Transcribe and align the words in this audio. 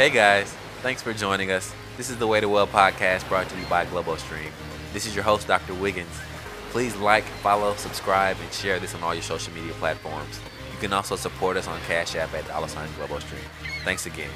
Hey 0.00 0.08
guys, 0.08 0.50
thanks 0.80 1.02
for 1.02 1.12
joining 1.12 1.50
us. 1.50 1.74
This 1.98 2.08
is 2.08 2.16
the 2.16 2.26
Way 2.26 2.40
to 2.40 2.48
Well 2.48 2.66
podcast 2.66 3.28
brought 3.28 3.50
to 3.50 3.60
you 3.60 3.66
by 3.66 3.84
GloboStream. 3.84 4.50
This 4.94 5.04
is 5.04 5.14
your 5.14 5.24
host, 5.24 5.46
Dr. 5.46 5.74
Wiggins. 5.74 6.08
Please 6.70 6.96
like, 6.96 7.24
follow, 7.42 7.74
subscribe, 7.74 8.38
and 8.40 8.50
share 8.50 8.80
this 8.80 8.94
on 8.94 9.02
all 9.02 9.12
your 9.12 9.22
social 9.22 9.52
media 9.52 9.74
platforms. 9.74 10.40
You 10.72 10.78
can 10.78 10.94
also 10.94 11.16
support 11.16 11.58
us 11.58 11.68
on 11.68 11.78
Cash 11.80 12.16
App 12.16 12.32
at 12.32 12.48
dollar 12.48 12.68
sign 12.68 12.88
GloboStream. 12.98 13.44
Thanks 13.84 14.06
again. 14.06 14.30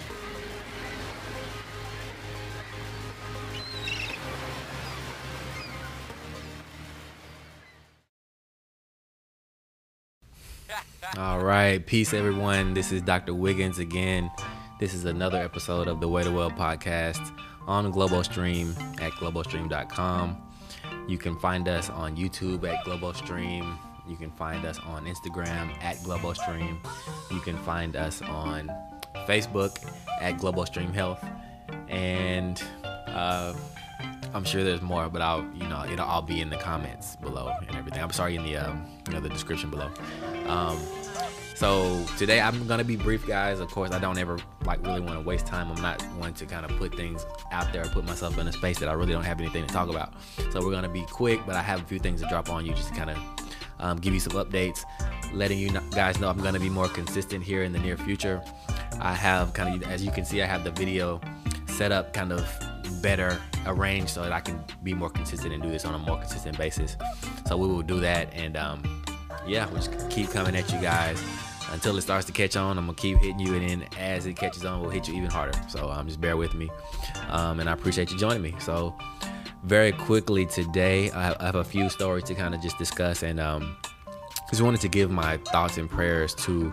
All 11.16 11.42
right, 11.42 11.86
peace 11.86 12.12
everyone. 12.12 12.74
This 12.74 12.92
is 12.92 13.00
Dr. 13.00 13.32
Wiggins 13.32 13.78
again. 13.78 14.30
This 14.84 14.92
is 14.92 15.06
another 15.06 15.38
episode 15.38 15.88
of 15.88 15.98
the 16.00 16.08
Way 16.08 16.24
to 16.24 16.30
Well 16.30 16.50
podcast 16.50 17.34
on 17.66 17.90
GloboStream 17.90 18.76
at 19.00 19.12
globostream.com. 19.12 20.36
You 21.08 21.16
can 21.16 21.38
find 21.38 21.66
us 21.68 21.88
on 21.88 22.18
YouTube 22.18 22.70
at 22.70 22.84
GloboStream. 22.84 23.78
You 24.06 24.16
can 24.16 24.30
find 24.32 24.66
us 24.66 24.78
on 24.80 25.06
Instagram 25.06 25.74
at 25.82 25.96
GloboStream. 26.00 26.76
You 27.30 27.40
can 27.40 27.56
find 27.60 27.96
us 27.96 28.20
on 28.20 28.70
Facebook 29.26 29.90
at 30.20 30.36
GloboStream 30.36 30.92
Health. 30.92 31.24
And 31.88 32.62
uh, 32.84 33.54
I'm 34.34 34.44
sure 34.44 34.64
there's 34.64 34.82
more, 34.82 35.08
but 35.08 35.22
I'll 35.22 35.48
you 35.54 35.66
know 35.66 35.86
it'll 35.90 36.04
all 36.04 36.20
be 36.20 36.42
in 36.42 36.50
the 36.50 36.58
comments 36.58 37.16
below 37.16 37.50
and 37.66 37.74
everything. 37.74 38.02
I'm 38.02 38.12
sorry 38.12 38.36
in 38.36 38.44
the 38.44 38.58
um, 38.58 38.84
you 39.06 39.14
know 39.14 39.20
the 39.20 39.30
description 39.30 39.70
below. 39.70 39.90
Um, 40.46 40.76
so 41.54 42.04
today 42.18 42.40
I'm 42.40 42.66
gonna 42.66 42.84
be 42.84 42.96
brief, 42.96 43.26
guys. 43.26 43.60
Of 43.60 43.70
course, 43.70 43.92
I 43.92 43.98
don't 43.98 44.18
ever 44.18 44.38
like 44.64 44.84
really 44.84 45.00
want 45.00 45.14
to 45.14 45.20
waste 45.20 45.46
time. 45.46 45.70
I'm 45.70 45.80
not 45.80 46.02
one 46.18 46.34
to 46.34 46.46
kind 46.46 46.64
of 46.64 46.76
put 46.76 46.94
things 46.94 47.24
out 47.52 47.72
there, 47.72 47.84
put 47.84 48.04
myself 48.04 48.38
in 48.38 48.48
a 48.48 48.52
space 48.52 48.78
that 48.80 48.88
I 48.88 48.92
really 48.92 49.12
don't 49.12 49.24
have 49.24 49.40
anything 49.40 49.66
to 49.66 49.72
talk 49.72 49.88
about. 49.88 50.14
So 50.50 50.64
we're 50.64 50.72
gonna 50.72 50.88
be 50.88 51.04
quick, 51.10 51.40
but 51.46 51.54
I 51.54 51.62
have 51.62 51.80
a 51.80 51.84
few 51.84 51.98
things 51.98 52.20
to 52.22 52.28
drop 52.28 52.50
on 52.50 52.66
you 52.66 52.74
just 52.74 52.88
to 52.88 52.94
kind 52.94 53.10
of 53.10 53.18
um, 53.78 53.98
give 53.98 54.14
you 54.14 54.20
some 54.20 54.32
updates, 54.32 54.84
letting 55.32 55.58
you 55.58 55.70
guys 55.90 56.18
know 56.20 56.28
I'm 56.28 56.38
gonna 56.38 56.60
be 56.60 56.70
more 56.70 56.88
consistent 56.88 57.44
here 57.44 57.62
in 57.62 57.72
the 57.72 57.78
near 57.78 57.96
future. 57.96 58.42
I 59.00 59.14
have 59.14 59.52
kind 59.52 59.82
of, 59.82 59.90
as 59.90 60.04
you 60.04 60.10
can 60.10 60.24
see, 60.24 60.42
I 60.42 60.46
have 60.46 60.64
the 60.64 60.70
video 60.70 61.20
set 61.68 61.92
up 61.92 62.12
kind 62.12 62.32
of 62.32 62.48
better 63.02 63.40
arranged 63.66 64.10
so 64.10 64.22
that 64.22 64.32
I 64.32 64.40
can 64.40 64.62
be 64.82 64.94
more 64.94 65.10
consistent 65.10 65.52
and 65.52 65.62
do 65.62 65.70
this 65.70 65.84
on 65.84 65.94
a 65.94 65.98
more 65.98 66.18
consistent 66.18 66.56
basis. 66.56 66.96
So 67.46 67.56
we 67.56 67.66
will 67.68 67.82
do 67.82 68.00
that, 68.00 68.32
and 68.32 68.56
um, 68.56 69.04
yeah, 69.46 69.66
we'll 69.66 69.82
just 69.82 70.10
keep 70.10 70.30
coming 70.30 70.56
at 70.56 70.72
you 70.72 70.80
guys 70.80 71.22
until 71.74 71.96
it 71.98 72.02
starts 72.02 72.24
to 72.26 72.32
catch 72.32 72.56
on. 72.56 72.78
I'm 72.78 72.86
gonna 72.86 72.96
keep 72.96 73.18
hitting 73.18 73.40
you, 73.40 73.54
and 73.54 73.68
then 73.68 73.88
as 73.98 74.26
it 74.26 74.34
catches 74.34 74.64
on, 74.64 74.80
we'll 74.80 74.90
hit 74.90 75.08
you 75.08 75.14
even 75.14 75.28
harder. 75.28 75.58
So 75.68 75.90
um, 75.90 76.06
just 76.06 76.20
bear 76.20 76.36
with 76.36 76.54
me, 76.54 76.70
um, 77.28 77.60
and 77.60 77.68
I 77.68 77.72
appreciate 77.72 78.10
you 78.10 78.16
joining 78.16 78.42
me. 78.42 78.54
So 78.60 78.96
very 79.64 79.92
quickly 79.92 80.46
today, 80.46 81.10
I 81.10 81.34
have 81.44 81.56
a 81.56 81.64
few 81.64 81.90
stories 81.90 82.24
to 82.24 82.34
kind 82.34 82.54
of 82.54 82.62
just 82.62 82.78
discuss, 82.78 83.22
and 83.22 83.40
um, 83.40 83.76
just 84.48 84.62
wanted 84.62 84.80
to 84.82 84.88
give 84.88 85.10
my 85.10 85.36
thoughts 85.38 85.76
and 85.76 85.90
prayers 85.90 86.34
to 86.36 86.72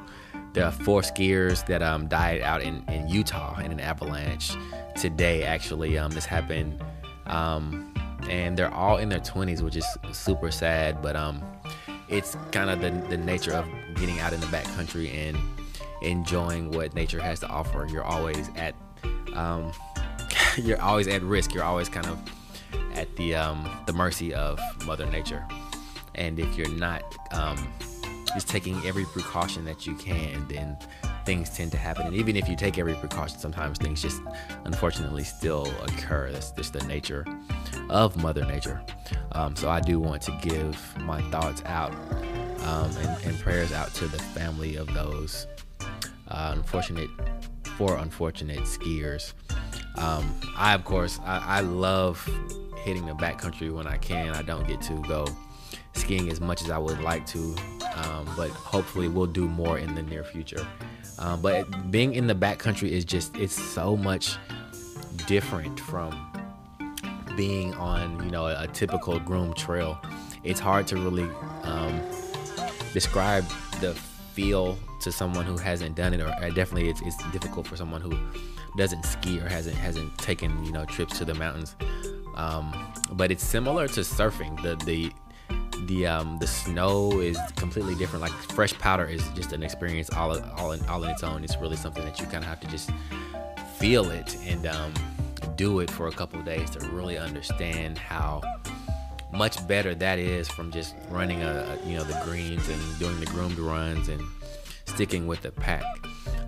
the 0.54 0.72
four 0.72 1.02
skiers 1.02 1.66
that 1.66 1.82
um, 1.82 2.08
died 2.08 2.42
out 2.42 2.62
in, 2.62 2.84
in 2.90 3.08
Utah 3.08 3.60
in 3.60 3.72
an 3.72 3.80
avalanche 3.80 4.56
today. 4.96 5.44
Actually, 5.44 5.98
um, 5.98 6.12
this 6.12 6.26
happened, 6.26 6.84
um, 7.26 7.94
and 8.30 8.56
they're 8.56 8.74
all 8.74 8.98
in 8.98 9.10
their 9.10 9.20
20s, 9.20 9.62
which 9.62 9.76
is 9.76 9.86
super 10.12 10.52
sad. 10.52 11.02
But 11.02 11.16
um, 11.16 11.42
it's 12.12 12.36
kind 12.52 12.70
of 12.70 12.82
the, 12.82 12.92
the 13.10 13.18
nature 13.18 13.54
of 13.54 13.66
getting 13.96 14.20
out 14.20 14.34
in 14.34 14.40
the 14.40 14.46
backcountry 14.48 15.14
and 15.14 15.38
enjoying 16.02 16.72
what 16.72 16.94
nature 16.94 17.22
has 17.22 17.40
to 17.40 17.48
offer. 17.48 17.88
You're 17.90 18.04
always 18.04 18.50
at 18.56 18.76
um, 19.34 19.72
you're 20.58 20.82
always 20.82 21.08
at 21.08 21.22
risk. 21.24 21.54
You're 21.54 21.64
always 21.64 21.90
kind 21.90 22.06
of 22.08 22.20
at 22.96 23.16
the 23.16 23.36
um, 23.36 23.84
the 23.86 23.94
mercy 23.94 24.34
of 24.34 24.60
Mother 24.86 25.06
Nature. 25.06 25.48
And 26.16 26.40
if 26.40 26.58
you're 26.58 26.70
not 26.70 27.04
um, 27.32 27.72
just 28.34 28.50
taking 28.50 28.76
every 28.86 29.06
precaution 29.06 29.64
that 29.66 29.88
you 29.88 29.96
can, 29.96 30.46
then 30.50 30.78
things 31.26 31.50
tend 31.50 31.72
to 31.72 31.78
happen. 31.78 32.08
And 32.08 32.16
even 32.16 32.36
if 32.36 32.48
you 32.50 32.56
take 32.56 32.78
every 32.78 32.94
precaution, 32.96 33.38
sometimes 33.38 33.78
things 33.78 34.02
just 34.02 34.22
unfortunately 34.66 35.24
still 35.24 35.72
occur. 35.84 36.32
That's 36.32 36.52
just 36.52 36.74
the 36.74 36.84
nature 36.86 37.26
of 37.90 38.18
Mother 38.18 38.46
Nature. 38.46 38.82
Um, 39.34 39.56
so 39.56 39.70
I 39.70 39.80
do 39.80 40.00
want 40.00 40.22
to 40.24 40.38
give 40.42 40.98
my 41.02 41.22
thoughts 41.30 41.62
out 41.66 41.94
um, 42.62 42.92
and, 42.98 43.26
and, 43.26 43.40
prayers 43.40 43.72
out 43.72 43.92
to 43.96 44.08
the 44.08 44.20
family 44.20 44.76
of 44.76 44.94
those 44.94 45.48
uh, 46.28 46.54
unfortunate, 46.56 47.10
four 47.78 47.98
unfortunate 47.98 48.60
skiers. 48.60 49.34
Um, 49.98 50.40
I, 50.56 50.74
of 50.76 50.86
course, 50.86 51.20
I, 51.26 51.58
I 51.58 51.60
love 51.62 52.24
hitting 52.84 53.06
the 53.06 53.14
backcountry 53.14 53.74
when 53.74 53.88
I 53.88 53.98
can. 53.98 54.36
I 54.36 54.42
don't 54.42 54.68
get 54.68 54.82
to 54.84 54.94
go 55.04 55.28
skiing 55.94 56.30
as 56.30 56.40
much 56.40 56.62
as 56.62 56.70
I 56.70 56.78
would 56.78 57.02
like 57.02 57.26
to, 57.28 57.56
um, 57.96 58.28
but 58.38 58.50
hopefully 58.52 59.08
we'll 59.08 59.26
do 59.26 59.48
more 59.48 59.78
in 59.78 59.94
the 59.96 60.04
near 60.04 60.24
future. 60.24 60.66
Um, 61.22 61.42
but 61.42 61.92
being 61.92 62.16
in 62.16 62.28
the 62.28 62.36
backcountry 62.36 62.90
is 62.90 63.06
just 63.06 63.38
it's 63.38 63.54
so 63.54 63.96
much 63.96 64.38
different 65.28 65.80
from 65.80 66.28
being 67.38 67.74
on 67.76 68.24
you 68.24 68.32
know 68.32 68.48
a, 68.48 68.64
a 68.64 68.68
typical 68.68 69.20
groom 69.20 69.54
trail. 69.54 70.00
It's 70.44 70.60
hard 70.60 70.88
to 70.88 70.96
really 70.96 71.30
um, 71.64 72.02
describe 72.94 73.46
the 73.80 73.94
feel 74.34 74.78
to 75.02 75.12
someone 75.12 75.46
who 75.46 75.58
hasn't 75.58 75.96
done 75.96 76.14
it, 76.14 76.22
or 76.22 76.32
definitely 76.52 76.90
it's, 76.90 77.02
it's 77.02 77.18
difficult 77.32 77.68
for 77.68 77.76
someone 77.76 78.02
who 78.02 78.18
doesn't 78.78 79.04
ski 79.04 79.40
or 79.40 79.48
hasn't 79.48 79.76
hasn't 79.76 80.18
taken 80.18 80.64
you 80.66 80.72
know 80.72 80.86
trips 80.86 81.18
to 81.20 81.26
the 81.26 81.36
mountains. 81.36 81.76
Um, 82.36 82.94
but 83.12 83.30
it's 83.30 83.44
similar 83.44 83.88
to 83.90 84.00
surfing. 84.02 84.62
The 84.64 84.76
the 84.86 85.12
the 85.88 86.08
um, 86.08 86.38
the 86.40 86.48
snow 86.48 87.20
is 87.20 87.38
completely 87.56 87.96
different. 87.96 88.22
Like 88.22 88.32
fresh 88.32 88.74
powder 88.74 89.06
is 89.06 89.28
just 89.30 89.54
an 89.54 89.64
experience 89.64 90.10
all 90.12 90.40
all 90.58 90.72
in, 90.72 90.86
all 90.86 91.04
in 91.04 91.10
its 91.10 91.24
own. 91.24 91.44
It's 91.44 91.58
really 91.58 91.78
something 91.78 92.04
that 92.04 92.20
you 92.20 92.26
kind 92.26 92.44
of 92.44 92.46
have 92.46 92.60
to 92.62 92.68
just 92.68 92.92
feel 93.78 94.10
it 94.12 94.38
and 94.46 94.68
um, 94.68 94.94
do 95.56 95.80
it 95.80 95.90
for 95.90 96.08
a 96.08 96.12
couple 96.12 96.42
days 96.44 96.70
to 96.72 96.80
really 96.90 97.18
understand 97.18 97.98
how 97.98 98.42
much 99.34 99.66
better 99.68 99.96
that 99.96 100.20
is 100.20 100.50
from 100.50 100.72
just 100.72 100.96
running 101.10 101.42
a, 101.42 101.48
a 101.48 101.88
you 101.88 101.98
know 101.98 102.04
the 102.04 102.20
greens 102.26 102.68
and 102.68 103.00
doing 103.00 103.20
the 103.20 103.26
groomed 103.28 103.58
runs 103.58 104.08
and 104.10 104.22
sticking 104.86 105.28
with 105.28 105.42
the 105.42 105.52
pack. 105.52 105.84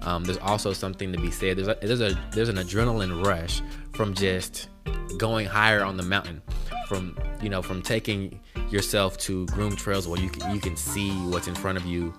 Um, 0.04 0.26
there's 0.26 0.38
also 0.40 0.74
something 0.74 1.14
to 1.14 1.18
be 1.18 1.32
said. 1.32 1.58
There's 1.58 1.70
a, 1.70 1.78
there's 1.82 2.02
a 2.02 2.20
there's 2.32 2.50
an 2.50 2.58
adrenaline 2.58 3.26
rush 3.26 3.62
from 3.94 4.14
just 4.14 4.68
going 5.18 5.46
higher 5.46 5.84
on 5.84 5.98
the 5.98 6.04
mountain, 6.04 6.42
from 6.88 7.18
you 7.42 7.50
know 7.50 7.62
from 7.62 7.82
taking 7.82 8.40
yourself 8.70 9.18
to 9.20 9.46
groom 9.48 9.76
trails 9.76 10.08
where 10.08 10.20
you 10.20 10.30
can 10.30 10.54
you 10.54 10.60
can 10.60 10.76
see 10.76 11.12
what's 11.28 11.48
in 11.48 11.56
front 11.56 11.78
of 11.78 11.86
you. 11.86 12.14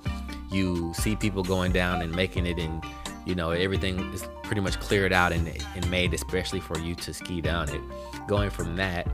You 0.51 0.93
see 0.95 1.17
people 1.17 1.43
going 1.43 1.73
down 1.73 2.03
and 2.03 2.15
making 2.15 2.47
it, 2.47 2.59
and 2.59 2.83
you 3.27 3.35
know 3.35 3.51
everything 3.51 3.99
is 4.13 4.27
pretty 4.45 4.61
much 4.61 4.79
cleared 4.81 5.13
out 5.13 5.33
and, 5.33 5.49
and 5.75 5.91
made 5.91 6.15
especially 6.15 6.61
for 6.61 6.79
you 6.79 6.95
to 6.97 7.13
ski 7.13 7.41
down 7.41 7.69
it. 7.69 7.81
Going 8.29 8.51
from 8.51 8.77
that 8.77 9.09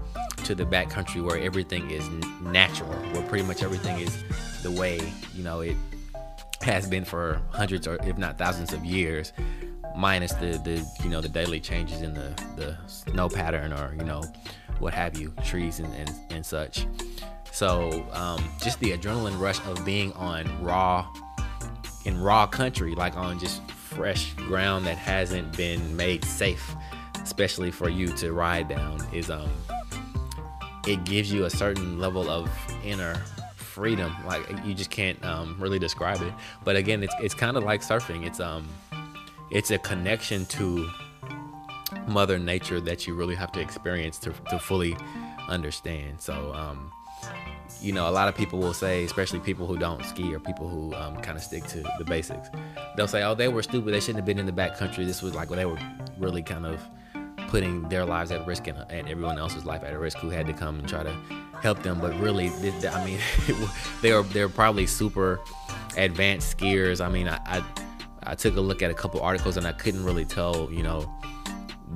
to 0.44 0.54
the 0.54 0.64
backcountry 0.64 1.24
where 1.24 1.38
everything 1.38 1.90
is 1.90 2.06
natural, 2.42 2.90
where 3.12 3.22
pretty 3.28 3.44
much 3.44 3.62
everything 3.62 4.00
is 4.00 4.22
the 4.62 4.70
way 4.70 5.00
you 5.34 5.42
know 5.42 5.60
it 5.60 5.76
has 6.62 6.86
been 6.86 7.04
for 7.04 7.40
hundreds 7.50 7.86
or 7.86 7.96
if 8.04 8.18
not 8.18 8.36
thousands 8.36 8.74
of 8.74 8.84
years 8.84 9.32
minus 9.96 10.32
the 10.34 10.60
the 10.64 10.86
you 11.02 11.10
know 11.10 11.20
the 11.20 11.28
daily 11.28 11.60
changes 11.60 12.02
in 12.02 12.14
the 12.14 12.30
the 12.56 12.76
snow 12.86 13.28
pattern 13.28 13.72
or 13.72 13.94
you 13.98 14.04
know 14.04 14.22
what 14.80 14.92
have 14.92 15.18
you 15.18 15.32
trees 15.44 15.78
and 15.78 15.92
and, 15.94 16.10
and 16.30 16.44
such 16.44 16.86
so 17.52 18.06
um, 18.12 18.42
just 18.62 18.78
the 18.80 18.92
adrenaline 18.92 19.38
rush 19.38 19.60
of 19.66 19.84
being 19.84 20.12
on 20.14 20.46
raw 20.62 21.06
in 22.04 22.20
raw 22.20 22.46
country 22.46 22.94
like 22.94 23.16
on 23.16 23.38
just 23.38 23.62
fresh 23.70 24.32
ground 24.34 24.86
that 24.86 24.96
hasn't 24.96 25.56
been 25.56 25.94
made 25.96 26.24
safe 26.24 26.74
especially 27.22 27.70
for 27.70 27.88
you 27.88 28.08
to 28.08 28.32
ride 28.32 28.68
down 28.68 29.00
is 29.12 29.30
um 29.30 29.50
it 30.86 31.04
gives 31.04 31.32
you 31.32 31.44
a 31.44 31.50
certain 31.50 31.98
level 31.98 32.28
of 32.30 32.50
inner 32.84 33.14
freedom. 33.56 34.14
Like 34.26 34.42
you 34.64 34.74
just 34.74 34.90
can't 34.90 35.22
um, 35.24 35.56
really 35.58 35.78
describe 35.78 36.20
it. 36.22 36.32
But 36.64 36.76
again, 36.76 37.02
it's 37.02 37.14
it's 37.20 37.34
kind 37.34 37.56
of 37.56 37.64
like 37.64 37.82
surfing. 37.82 38.26
It's 38.26 38.40
um, 38.40 38.68
it's 39.50 39.70
a 39.70 39.78
connection 39.78 40.46
to 40.46 40.88
Mother 42.06 42.38
Nature 42.38 42.80
that 42.80 43.06
you 43.06 43.14
really 43.14 43.34
have 43.34 43.52
to 43.52 43.60
experience 43.60 44.18
to 44.20 44.32
to 44.50 44.58
fully 44.58 44.96
understand. 45.48 46.20
So 46.20 46.52
um, 46.54 46.90
you 47.80 47.92
know, 47.92 48.08
a 48.08 48.10
lot 48.10 48.28
of 48.28 48.34
people 48.34 48.58
will 48.58 48.74
say, 48.74 49.04
especially 49.04 49.40
people 49.40 49.66
who 49.66 49.78
don't 49.78 50.04
ski 50.04 50.34
or 50.34 50.38
people 50.38 50.68
who 50.68 50.94
um, 50.94 51.16
kind 51.16 51.36
of 51.36 51.42
stick 51.42 51.64
to 51.68 51.82
the 51.98 52.04
basics, 52.04 52.48
they'll 52.96 53.08
say, 53.08 53.22
"Oh, 53.22 53.34
they 53.34 53.48
were 53.48 53.62
stupid. 53.62 53.92
They 53.92 54.00
shouldn't 54.00 54.16
have 54.16 54.26
been 54.26 54.38
in 54.38 54.46
the 54.46 54.52
back 54.52 54.76
country. 54.76 55.04
This 55.04 55.22
was 55.22 55.34
like 55.34 55.50
when 55.50 55.58
they 55.58 55.66
were 55.66 55.78
really 56.18 56.42
kind 56.42 56.66
of." 56.66 56.80
putting 57.48 57.88
their 57.88 58.04
lives 58.04 58.30
at 58.30 58.46
risk 58.46 58.68
and, 58.68 58.78
and, 58.90 59.08
everyone 59.08 59.36
else's 59.36 59.64
life 59.64 59.82
at 59.82 59.98
risk 59.98 60.16
who 60.18 60.30
had 60.30 60.46
to 60.46 60.52
come 60.52 60.78
and 60.78 60.88
try 60.88 61.02
to 61.02 61.12
help 61.60 61.82
them. 61.82 61.98
But 61.98 62.16
really, 62.20 62.48
I 62.48 63.04
mean, 63.04 63.18
they 64.02 64.12
are 64.12 64.22
they're 64.22 64.48
probably 64.48 64.86
super 64.86 65.40
advanced 65.96 66.56
skiers. 66.56 67.04
I 67.04 67.08
mean, 67.08 67.26
I, 67.26 67.40
I 67.46 67.64
I 68.22 68.34
took 68.34 68.56
a 68.56 68.60
look 68.60 68.82
at 68.82 68.90
a 68.90 68.94
couple 68.94 69.20
articles 69.20 69.56
and 69.56 69.66
I 69.66 69.72
couldn't 69.72 70.04
really 70.04 70.24
tell, 70.24 70.70
you 70.70 70.82
know, 70.82 71.12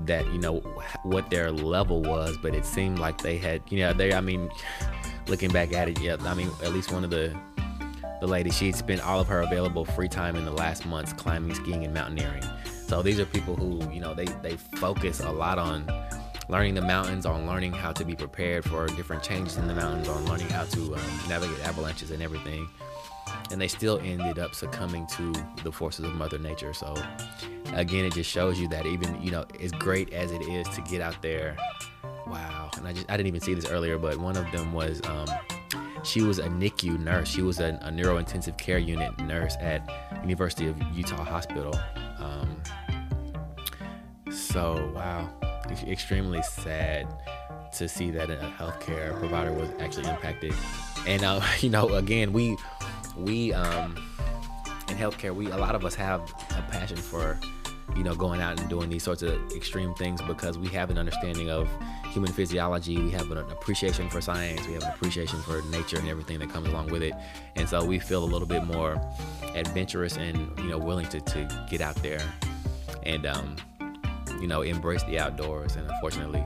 that 0.04 0.26
you 0.26 0.38
know 0.38 0.60
what 1.02 1.30
their 1.30 1.50
level 1.50 2.02
was, 2.02 2.36
but 2.38 2.54
it 2.54 2.64
seemed 2.64 2.98
like 2.98 3.22
they 3.22 3.38
had, 3.38 3.62
you 3.68 3.78
know, 3.78 3.92
they. 3.92 4.12
I 4.12 4.20
mean, 4.20 4.50
looking 5.28 5.50
back 5.50 5.72
at 5.72 5.88
it, 5.88 6.00
yeah, 6.00 6.16
I 6.20 6.34
mean, 6.34 6.50
at 6.62 6.72
least 6.72 6.92
one 6.92 7.04
of 7.04 7.10
the 7.10 7.34
the 8.20 8.26
ladies, 8.26 8.56
she 8.56 8.66
had 8.66 8.76
spent 8.76 9.00
all 9.02 9.20
of 9.20 9.28
her 9.28 9.42
available 9.42 9.84
free 9.84 10.08
time 10.08 10.36
in 10.36 10.44
the 10.44 10.52
last 10.52 10.86
months 10.86 11.12
climbing, 11.12 11.54
skiing, 11.54 11.84
and 11.84 11.92
mountaineering. 11.92 12.44
So 12.86 13.02
these 13.02 13.18
are 13.18 13.26
people 13.26 13.56
who, 13.56 13.90
you 13.92 14.00
know, 14.00 14.14
they 14.14 14.26
they 14.26 14.56
focus 14.56 15.20
a 15.20 15.30
lot 15.30 15.58
on 15.58 15.86
learning 16.48 16.74
the 16.74 16.82
mountains, 16.82 17.26
on 17.26 17.46
learning 17.46 17.72
how 17.72 17.92
to 17.92 18.04
be 18.04 18.14
prepared 18.14 18.64
for 18.64 18.86
different 18.88 19.22
changes 19.22 19.56
in 19.56 19.66
the 19.66 19.74
mountains, 19.74 20.08
on 20.08 20.24
learning 20.26 20.48
how 20.50 20.64
to 20.64 20.94
um, 20.94 21.00
navigate 21.28 21.58
avalanches 21.66 22.10
and 22.10 22.22
everything. 22.22 22.68
And 23.50 23.60
they 23.60 23.68
still 23.68 23.98
ended 24.02 24.38
up 24.38 24.54
succumbing 24.54 25.06
to 25.08 25.32
the 25.62 25.70
forces 25.72 26.04
of 26.04 26.14
Mother 26.14 26.38
Nature. 26.38 26.72
So 26.72 26.94
again, 27.74 28.04
it 28.04 28.14
just 28.14 28.30
shows 28.30 28.58
you 28.58 28.68
that 28.68 28.86
even 28.86 29.20
you 29.22 29.30
know, 29.30 29.44
as 29.60 29.72
great 29.72 30.12
as 30.12 30.32
it 30.32 30.42
is 30.42 30.68
to 30.70 30.80
get 30.82 31.00
out 31.00 31.20
there. 31.22 31.56
Wow, 32.26 32.70
and 32.76 32.88
I 32.88 32.92
just 32.92 33.10
I 33.10 33.16
didn't 33.16 33.28
even 33.28 33.40
see 33.40 33.54
this 33.54 33.66
earlier, 33.66 33.98
but 33.98 34.16
one 34.16 34.36
of 34.36 34.50
them 34.50 34.72
was 34.72 35.00
um, 35.04 35.26
she 36.04 36.22
was 36.22 36.38
a 36.38 36.48
NICU 36.48 36.98
nurse. 36.98 37.28
She 37.28 37.42
was 37.42 37.60
a, 37.60 37.78
a 37.82 37.90
neurointensive 37.90 38.56
care 38.56 38.78
unit 38.78 39.18
nurse 39.20 39.56
at 39.60 39.88
University 40.22 40.66
of 40.66 40.80
Utah 40.94 41.22
Hospital. 41.22 41.78
Um, 42.18 42.62
so 44.30 44.90
wow, 44.94 45.30
extremely 45.86 46.42
sad 46.42 47.06
to 47.74 47.88
see 47.88 48.10
that 48.10 48.30
a 48.30 48.52
healthcare 48.58 49.18
provider 49.18 49.52
was 49.52 49.68
actually 49.80 50.08
impacted. 50.08 50.54
And 51.06 51.24
uh, 51.24 51.42
you 51.60 51.70
know, 51.70 51.88
again, 51.94 52.32
we 52.32 52.56
we 53.16 53.52
um, 53.52 53.96
in 54.88 54.96
healthcare, 54.96 55.34
we 55.34 55.50
a 55.50 55.56
lot 55.56 55.74
of 55.74 55.84
us 55.84 55.94
have 55.94 56.20
a 56.50 56.62
passion 56.70 56.96
for 56.96 57.38
you 57.96 58.02
know 58.02 58.14
going 58.14 58.40
out 58.40 58.58
and 58.58 58.68
doing 58.68 58.88
these 58.88 59.02
sorts 59.02 59.22
of 59.22 59.34
extreme 59.54 59.94
things 59.94 60.20
because 60.22 60.58
we 60.58 60.68
have 60.68 60.90
an 60.90 60.98
understanding 60.98 61.50
of 61.50 61.68
human 62.10 62.32
physiology. 62.32 62.96
We 62.96 63.10
have 63.10 63.30
an 63.30 63.38
appreciation 63.38 64.08
for 64.08 64.20
science. 64.20 64.66
We 64.66 64.74
have 64.74 64.84
an 64.84 64.90
appreciation 64.90 65.40
for 65.42 65.62
nature 65.70 65.98
and 65.98 66.08
everything 66.08 66.38
that 66.38 66.50
comes 66.50 66.68
along 66.68 66.88
with 66.88 67.02
it. 67.02 67.14
And 67.56 67.68
so 67.68 67.84
we 67.84 67.98
feel 67.98 68.22
a 68.22 68.26
little 68.26 68.46
bit 68.46 68.64
more 68.64 69.00
adventurous 69.54 70.16
and 70.16 70.36
you 70.58 70.68
know 70.68 70.78
willing 70.78 71.06
to, 71.08 71.20
to 71.20 71.66
get 71.70 71.80
out 71.80 71.96
there 71.96 72.22
and 73.04 73.26
um, 73.26 73.56
you 74.40 74.46
know 74.46 74.62
embrace 74.62 75.02
the 75.04 75.18
outdoors. 75.18 75.76
And 75.76 75.90
unfortunately, 75.90 76.44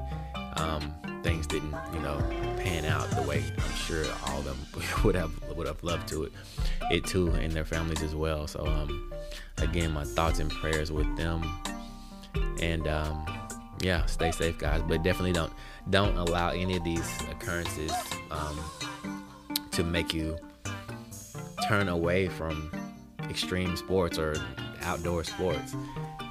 um, 0.60 0.93
things 1.22 1.46
didn't 1.46 1.75
you 1.93 2.00
know 2.00 2.19
pan 2.58 2.84
out 2.84 3.08
the 3.10 3.22
way 3.22 3.43
I'm 3.56 3.75
sure 3.75 4.05
all 4.26 4.38
of 4.38 4.44
them 4.44 4.58
would 5.05 5.14
have 5.14 5.32
would 5.56 5.66
have 5.66 5.82
loved 5.82 6.08
to 6.08 6.25
it 6.25 6.32
it 6.90 7.05
too 7.05 7.28
and 7.31 7.52
their 7.52 7.64
families 7.64 8.02
as 8.02 8.14
well. 8.14 8.46
So 8.46 8.66
um, 8.66 9.12
again, 9.58 9.93
my 9.93 10.05
thoughts 10.05 10.38
and 10.38 10.50
prayers 10.50 10.90
with 10.90 11.16
them 11.16 11.43
and 12.60 12.87
um, 12.88 13.26
yeah, 13.81 14.05
stay 14.06 14.31
safe, 14.31 14.58
guys. 14.58 14.82
But 14.82 15.02
definitely 15.02 15.32
don't 15.32 15.52
don't 15.90 16.16
allow 16.16 16.50
any 16.50 16.76
of 16.76 16.84
these 16.84 17.08
occurrences 17.31 17.93
um, 18.31 18.58
to 19.72 19.84
make 19.84 20.12
you 20.12 20.37
turn 21.69 21.88
away 21.88 22.28
from 22.28 22.70
extreme 23.28 23.76
sports 23.76 24.19
or 24.19 24.37
outdoor 24.82 25.25
sports. 25.25 25.75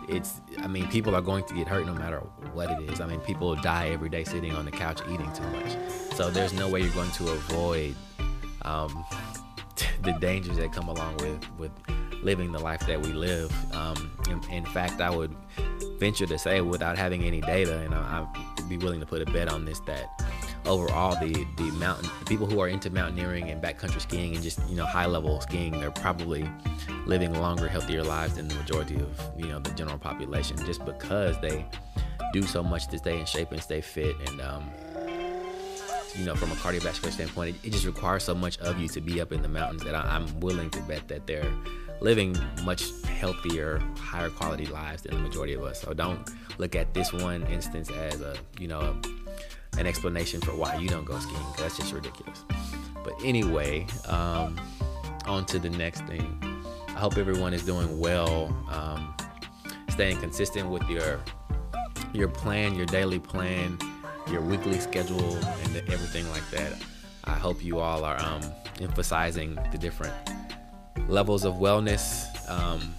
It's, 0.07 0.41
I 0.59 0.67
mean, 0.67 0.87
people 0.87 1.15
are 1.15 1.21
going 1.21 1.43
to 1.45 1.53
get 1.53 1.67
hurt 1.67 1.85
no 1.85 1.93
matter 1.93 2.19
what 2.53 2.71
it 2.71 2.89
is. 2.89 3.01
I 3.01 3.07
mean, 3.07 3.19
people 3.21 3.55
die 3.55 3.89
every 3.89 4.09
day 4.09 4.23
sitting 4.23 4.53
on 4.53 4.65
the 4.65 4.71
couch 4.71 5.01
eating 5.11 5.31
too 5.33 5.43
much. 5.49 5.75
So 6.15 6.29
there's 6.29 6.53
no 6.53 6.69
way 6.69 6.81
you're 6.81 6.93
going 6.93 7.11
to 7.11 7.29
avoid 7.31 7.95
um, 8.63 9.05
the 10.03 10.13
dangers 10.13 10.57
that 10.57 10.71
come 10.71 10.87
along 10.87 11.17
with 11.17 11.45
with 11.59 11.71
living 12.23 12.51
the 12.51 12.59
life 12.59 12.85
that 12.87 13.01
we 13.01 13.13
live. 13.13 13.53
Um, 13.73 14.11
in, 14.29 14.43
in, 14.51 14.65
fact, 14.65 15.01
I 15.01 15.09
would 15.09 15.35
venture 15.99 16.25
to 16.25 16.37
say, 16.37 16.61
without 16.61 16.97
having 16.97 17.23
any 17.23 17.41
data, 17.41 17.79
and 17.79 17.93
I, 17.93 18.25
would 18.57 18.69
be 18.69 18.77
willing 18.77 18.99
to 18.99 19.05
put 19.05 19.21
a 19.21 19.25
bet 19.25 19.51
on 19.51 19.65
this, 19.65 19.79
that 19.81 20.09
overall 20.67 21.15
the 21.19 21.33
the 21.57 21.71
mountain 21.73 22.09
the 22.19 22.25
people 22.25 22.45
who 22.45 22.59
are 22.59 22.67
into 22.67 22.89
mountaineering 22.89 23.49
and 23.49 23.61
backcountry 23.61 24.01
skiing 24.01 24.35
and 24.35 24.43
just 24.43 24.59
you 24.69 24.75
know 24.75 24.85
high 24.85 25.05
level 25.05 25.39
skiing, 25.41 25.79
they're 25.79 25.91
probably 25.91 26.49
living 27.05 27.33
longer, 27.33 27.67
healthier 27.67 28.03
lives 28.03 28.35
than 28.35 28.47
the 28.47 28.55
majority 28.55 28.95
of 28.95 29.31
you 29.37 29.47
know 29.47 29.59
the 29.59 29.71
general 29.71 29.97
population, 29.97 30.57
just 30.65 30.83
because 30.85 31.39
they 31.41 31.65
do 32.33 32.43
so 32.43 32.61
much 32.61 32.87
to 32.87 32.97
stay 32.97 33.19
in 33.19 33.25
shape 33.25 33.51
and 33.51 33.61
stay 33.61 33.81
fit 33.81 34.15
and 34.27 34.41
um, 34.41 34.69
you 36.17 36.25
know, 36.25 36.35
from 36.35 36.51
a 36.51 36.55
cardiovascular 36.55 37.11
standpoint, 37.11 37.55
it, 37.55 37.67
it, 37.67 37.71
just 37.71 37.85
requires 37.85 38.23
so 38.23 38.33
much 38.33 38.57
of 38.59 38.79
you 38.79 38.87
to 38.89 39.01
be 39.01 39.21
up 39.21 39.31
in 39.31 39.41
the 39.41 39.47
mountains 39.47 39.83
that 39.83 39.93
I, 39.93 40.15
am 40.15 40.39
willing 40.39 40.69
to 40.71 40.81
bet 40.81 41.07
that 41.09 41.27
they're 41.27 41.51
living 42.01 42.35
much 42.63 42.85
healthier, 43.05 43.81
higher 43.97 44.29
quality 44.29 44.65
lives 44.65 45.03
than 45.03 45.15
the 45.15 45.21
majority 45.21 45.53
of 45.53 45.63
us. 45.63 45.81
So 45.81 45.93
don't 45.93 46.29
look 46.57 46.75
at 46.75 46.93
this 46.93 47.13
one 47.13 47.43
instance 47.47 47.89
as 47.91 48.21
a, 48.21 48.35
you 48.59 48.67
know, 48.67 48.79
a, 48.79 49.01
an 49.77 49.87
explanation 49.87 50.41
for 50.41 50.51
why 50.51 50.75
you 50.75 50.89
don't 50.89 51.05
go 51.05 51.17
skiing. 51.19 51.41
That's 51.57 51.77
just 51.77 51.93
ridiculous. 51.93 52.43
But 53.03 53.13
anyway, 53.23 53.87
um, 54.07 54.59
on 55.25 55.45
to 55.45 55.59
the 55.59 55.69
next 55.69 56.01
thing. 56.05 56.39
I 56.89 56.99
hope 56.99 57.17
everyone 57.17 57.53
is 57.53 57.63
doing 57.63 57.99
well, 57.99 58.47
um, 58.71 59.15
staying 59.89 60.17
consistent 60.17 60.69
with 60.69 60.87
your 60.89 61.21
your 62.13 62.27
plan, 62.27 62.75
your 62.75 62.85
daily 62.85 63.19
plan, 63.19 63.77
your 64.31 64.41
weekly 64.41 64.79
schedule, 64.79 65.35
and 65.35 65.77
everything 65.89 66.27
like 66.31 66.49
that. 66.51 66.73
I 67.25 67.33
hope 67.33 67.63
you 67.63 67.79
all 67.79 68.03
are 68.03 68.19
um, 68.21 68.41
emphasizing 68.81 69.55
the 69.71 69.77
different 69.77 70.13
levels 71.07 71.45
of 71.45 71.55
wellness. 71.55 72.25
Um, 72.49 72.95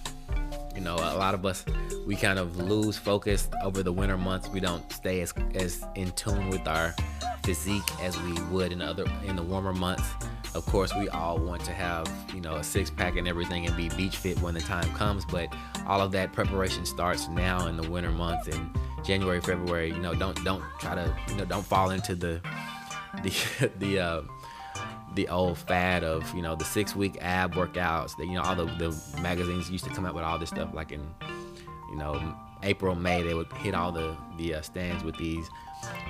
you 0.75 0.81
know, 0.81 0.95
a 0.95 1.17
lot 1.17 1.33
of 1.33 1.45
us 1.45 1.65
we 2.05 2.15
kind 2.15 2.39
of 2.39 2.57
lose 2.57 2.97
focus 2.97 3.49
over 3.63 3.83
the 3.83 3.91
winter 3.91 4.17
months. 4.17 4.49
We 4.49 4.59
don't 4.59 4.91
stay 4.91 5.21
as 5.21 5.33
as 5.55 5.85
in 5.95 6.11
tune 6.11 6.49
with 6.49 6.67
our 6.67 6.95
physique 7.43 7.83
as 8.01 8.19
we 8.21 8.33
would 8.43 8.71
in 8.71 8.81
other 8.81 9.05
in 9.25 9.35
the 9.35 9.43
warmer 9.43 9.73
months. 9.73 10.07
Of 10.55 10.65
course, 10.65 10.91
we 10.95 11.09
all 11.09 11.37
want 11.37 11.63
to 11.65 11.71
have 11.71 12.11
you 12.33 12.41
know 12.41 12.55
a 12.55 12.63
six 12.63 12.89
pack 12.89 13.15
and 13.17 13.27
everything 13.27 13.67
and 13.67 13.75
be 13.77 13.89
beach 13.89 14.17
fit 14.17 14.39
when 14.41 14.53
the 14.53 14.61
time 14.61 14.91
comes. 14.95 15.25
But 15.25 15.53
all 15.87 16.01
of 16.01 16.11
that 16.13 16.33
preparation 16.33 16.85
starts 16.85 17.27
now 17.27 17.67
in 17.67 17.77
the 17.77 17.89
winter 17.89 18.11
months 18.11 18.47
and 18.47 18.69
January, 19.03 19.41
February. 19.41 19.89
You 19.89 19.99
know, 19.99 20.13
don't 20.15 20.43
don't 20.43 20.63
try 20.79 20.95
to 20.95 21.15
you 21.27 21.35
know 21.35 21.45
don't 21.45 21.65
fall 21.65 21.91
into 21.91 22.15
the 22.15 22.41
the 23.23 23.71
the 23.79 23.99
uh, 23.99 24.21
the 25.15 25.27
old 25.29 25.57
fad 25.57 26.03
of 26.03 26.33
you 26.35 26.41
know 26.41 26.55
the 26.55 26.65
six 26.65 26.95
week 26.95 27.17
ab 27.21 27.53
workouts 27.53 28.15
that 28.17 28.25
you 28.25 28.33
know 28.33 28.41
all 28.41 28.55
the, 28.55 28.65
the 28.65 29.21
magazines 29.21 29.69
used 29.69 29.83
to 29.83 29.89
come 29.89 30.05
out 30.05 30.13
with 30.13 30.23
all 30.23 30.37
this 30.37 30.49
stuff 30.49 30.69
like 30.73 30.91
in 30.91 31.01
you 31.89 31.97
know 31.97 32.35
April 32.63 32.95
May 32.95 33.23
they 33.23 33.33
would 33.33 33.51
hit 33.53 33.73
all 33.73 33.91
the 33.91 34.15
the 34.37 34.55
uh, 34.55 34.61
stands 34.61 35.03
with 35.03 35.17
these 35.17 35.49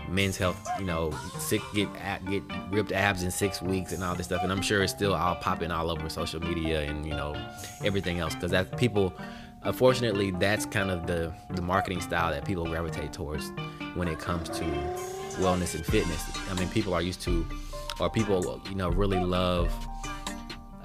men's 0.09 0.35
health 0.35 0.67
you 0.79 0.85
know 0.85 1.12
sick 1.38 1.62
get 1.73 1.88
get 2.29 2.43
ripped 2.71 2.91
abs 2.91 3.23
in 3.23 3.31
six 3.31 3.62
weeks 3.62 3.93
and 3.93 4.03
all 4.03 4.15
this 4.15 4.25
stuff 4.25 4.41
and 4.43 4.51
I'm 4.51 4.62
sure 4.62 4.81
it's 4.81 4.91
still 4.91 5.13
all 5.13 5.35
popping 5.35 5.71
all 5.71 5.91
over 5.91 6.09
social 6.09 6.39
media 6.39 6.81
and 6.81 7.05
you 7.05 7.13
know 7.13 7.35
everything 7.83 8.19
else 8.19 8.33
because 8.33 8.51
that 8.51 8.77
people 8.77 9.13
unfortunately 9.63 10.31
that's 10.31 10.65
kind 10.65 10.89
of 10.89 11.05
the 11.05 11.31
the 11.51 11.62
marketing 11.62 12.01
style 12.01 12.31
that 12.31 12.45
people 12.45 12.65
gravitate 12.65 13.13
towards 13.13 13.51
when 13.93 14.07
it 14.07 14.19
comes 14.19 14.50
to 14.50 14.63
wellness 15.39 15.73
and 15.75 15.85
fitness. 15.85 16.23
I 16.50 16.53
mean 16.55 16.69
people 16.69 16.93
are 16.93 17.01
used 17.01 17.21
to 17.21 17.45
or 17.99 18.09
people 18.09 18.61
you 18.69 18.75
know 18.75 18.89
really 18.89 19.19
love 19.19 19.71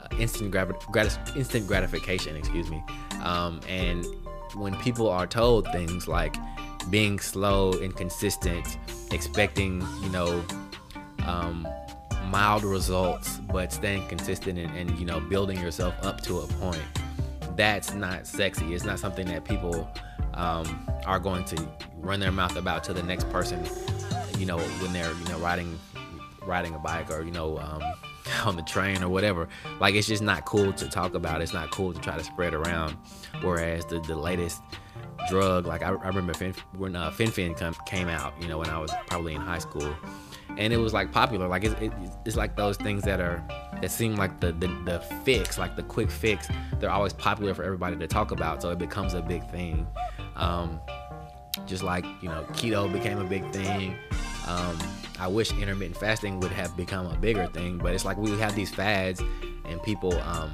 uh, 0.00 0.16
instant 0.18 0.50
gratis- 0.50 1.18
instant 1.36 1.66
gratification 1.66 2.36
excuse 2.36 2.70
me. 2.70 2.82
Um, 3.22 3.60
and 3.68 4.04
when 4.54 4.76
people 4.76 5.08
are 5.08 5.26
told 5.26 5.66
things 5.72 6.06
like 6.06 6.36
being 6.90 7.18
slow 7.18 7.72
and 7.72 7.94
consistent 7.96 8.78
expecting 9.10 9.82
you 10.02 10.08
know 10.10 10.44
um, 11.26 11.66
mild 12.26 12.64
results 12.64 13.38
but 13.52 13.72
staying 13.72 14.06
consistent 14.08 14.58
and, 14.58 14.76
and 14.76 14.98
you 14.98 15.06
know 15.06 15.20
building 15.20 15.58
yourself 15.58 15.94
up 16.02 16.20
to 16.22 16.40
a 16.40 16.46
point 16.46 16.82
that's 17.56 17.94
not 17.94 18.26
sexy. 18.26 18.74
It's 18.74 18.84
not 18.84 18.98
something 18.98 19.26
that 19.28 19.44
people 19.44 19.88
um, 20.34 20.88
are 21.06 21.18
going 21.20 21.44
to 21.44 21.68
run 21.98 22.20
their 22.20 22.32
mouth 22.32 22.56
about 22.56 22.84
to 22.84 22.92
the 22.92 23.02
next 23.02 23.30
person 23.30 23.64
you 24.38 24.46
know 24.46 24.58
when 24.58 24.92
they're 24.92 25.12
you 25.12 25.24
know 25.28 25.38
riding 25.38 25.78
riding 26.46 26.74
a 26.74 26.78
bike 26.78 27.10
or 27.10 27.22
you 27.22 27.30
know 27.30 27.58
um, 27.58 27.82
on 28.44 28.56
the 28.56 28.62
train 28.62 29.02
or 29.02 29.08
whatever. 29.08 29.48
Like 29.80 29.94
it's 29.94 30.08
just 30.08 30.22
not 30.22 30.44
cool 30.44 30.72
to 30.72 30.88
talk 30.88 31.14
about. 31.14 31.42
It's 31.42 31.54
not 31.54 31.70
cool 31.70 31.92
to 31.92 32.00
try 32.00 32.16
to 32.16 32.24
spread 32.24 32.54
around. 32.54 32.96
Whereas 33.42 33.84
the 33.86 34.00
the 34.00 34.16
latest 34.16 34.62
drug, 35.28 35.66
like 35.66 35.82
I, 35.82 35.88
I 35.88 36.08
remember 36.08 36.34
fin, 36.34 36.54
when 36.76 36.96
uh, 36.96 37.10
Fen-Phen 37.10 37.56
come, 37.56 37.74
came 37.86 38.08
out, 38.08 38.34
you 38.40 38.48
know, 38.48 38.58
when 38.58 38.68
I 38.68 38.78
was 38.78 38.92
probably 39.06 39.34
in 39.34 39.40
high 39.40 39.58
school, 39.58 39.94
and 40.56 40.72
it 40.72 40.76
was 40.76 40.92
like 40.92 41.12
popular. 41.12 41.48
Like 41.48 41.64
it's, 41.64 41.80
it, 41.80 41.92
it's 42.24 42.36
like 42.36 42.56
those 42.56 42.76
things 42.76 43.02
that 43.04 43.20
are 43.20 43.42
that 43.80 43.90
seem 43.90 44.16
like 44.16 44.40
the, 44.40 44.52
the 44.52 44.68
the 44.84 45.00
fix, 45.24 45.58
like 45.58 45.76
the 45.76 45.82
quick 45.82 46.10
fix. 46.10 46.48
They're 46.78 46.90
always 46.90 47.12
popular 47.12 47.54
for 47.54 47.64
everybody 47.64 47.96
to 47.96 48.06
talk 48.06 48.30
about, 48.30 48.62
so 48.62 48.70
it 48.70 48.78
becomes 48.78 49.14
a 49.14 49.22
big 49.22 49.48
thing. 49.50 49.86
Um, 50.36 50.80
just 51.66 51.82
like 51.82 52.04
you 52.20 52.28
know, 52.28 52.44
keto 52.52 52.92
became 52.92 53.18
a 53.18 53.24
big 53.24 53.50
thing. 53.52 53.96
Um, 54.46 54.78
I 55.18 55.28
wish 55.28 55.52
intermittent 55.52 55.96
fasting 55.96 56.40
would 56.40 56.52
have 56.52 56.76
become 56.76 57.06
a 57.06 57.16
bigger 57.16 57.46
thing, 57.46 57.78
but 57.78 57.94
it's 57.94 58.04
like 58.04 58.16
we 58.16 58.30
have 58.38 58.54
these 58.54 58.70
fads 58.74 59.22
and 59.64 59.82
people 59.82 60.18
um, 60.22 60.52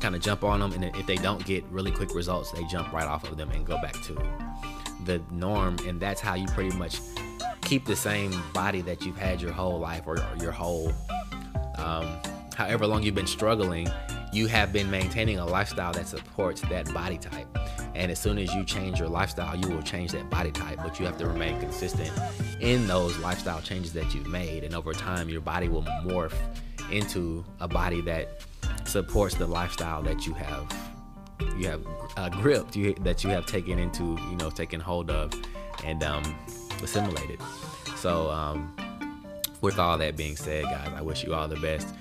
kind 0.00 0.14
of 0.14 0.20
jump 0.20 0.44
on 0.44 0.60
them, 0.60 0.72
and 0.72 0.84
if 0.96 1.06
they 1.06 1.16
don't 1.16 1.44
get 1.44 1.64
really 1.64 1.90
quick 1.90 2.14
results, 2.14 2.50
they 2.52 2.64
jump 2.66 2.92
right 2.92 3.06
off 3.06 3.28
of 3.30 3.36
them 3.36 3.50
and 3.50 3.66
go 3.66 3.80
back 3.80 3.94
to 4.02 4.14
the 5.04 5.20
norm, 5.30 5.76
and 5.86 5.98
that's 6.00 6.20
how 6.20 6.34
you 6.34 6.46
pretty 6.48 6.76
much 6.76 6.98
keep 7.62 7.86
the 7.86 7.96
same 7.96 8.32
body 8.52 8.82
that 8.82 9.04
you've 9.04 9.16
had 9.16 9.40
your 9.40 9.52
whole 9.52 9.78
life 9.78 10.02
or, 10.06 10.18
your 10.40 10.52
whole 10.52 10.92
um, 11.76 12.06
however 12.54 12.86
long 12.86 13.02
you've 13.02 13.14
been 13.14 13.26
struggling 13.26 13.88
you 14.32 14.46
have 14.46 14.72
been 14.72 14.90
maintaining 14.90 15.38
a 15.38 15.46
lifestyle 15.46 15.92
that 15.92 16.06
supports 16.06 16.60
that 16.62 16.92
body 16.92 17.16
type 17.16 17.46
and 17.94 18.10
as 18.10 18.18
soon 18.18 18.38
as 18.38 18.52
you 18.54 18.64
change 18.64 18.98
your 18.98 19.08
lifestyle 19.08 19.56
you 19.56 19.68
will 19.68 19.82
change 19.82 20.12
that 20.12 20.28
body 20.30 20.50
type 20.50 20.78
but 20.82 20.98
you 20.98 21.06
have 21.06 21.16
to 21.18 21.26
remain 21.26 21.58
consistent 21.60 22.10
in 22.60 22.86
those 22.86 23.18
lifestyle 23.18 23.60
changes 23.60 23.92
that 23.92 24.14
you've 24.14 24.28
made. 24.28 24.64
And 24.64 24.74
over 24.74 24.92
time 24.92 25.28
your 25.28 25.40
body 25.40 25.68
will 25.68 25.82
morph 25.82 26.34
into 26.90 27.44
a 27.60 27.68
body 27.68 28.00
that 28.02 28.42
supports 28.84 29.34
the 29.34 29.46
lifestyle 29.46 30.02
that 30.02 30.26
you 30.26 30.34
have 30.34 30.72
you 31.56 31.66
have 31.66 31.84
uh, 32.16 32.28
gripped 32.28 32.76
you, 32.76 32.94
that 33.00 33.24
you 33.24 33.30
have 33.30 33.46
taken 33.46 33.78
into 33.78 34.04
you 34.30 34.36
know 34.36 34.50
taken 34.50 34.80
hold 34.80 35.10
of 35.10 35.32
and 35.84 36.02
um, 36.04 36.22
assimilated. 36.82 37.40
So 37.96 38.30
um, 38.30 38.74
with 39.62 39.78
all 39.78 39.96
that 39.96 40.16
being 40.16 40.36
said 40.36 40.64
guys 40.64 40.90
i 40.94 41.00
wish 41.00 41.24
you 41.24 41.32
all 41.32 41.48
the 41.48 41.60
best 41.60 41.94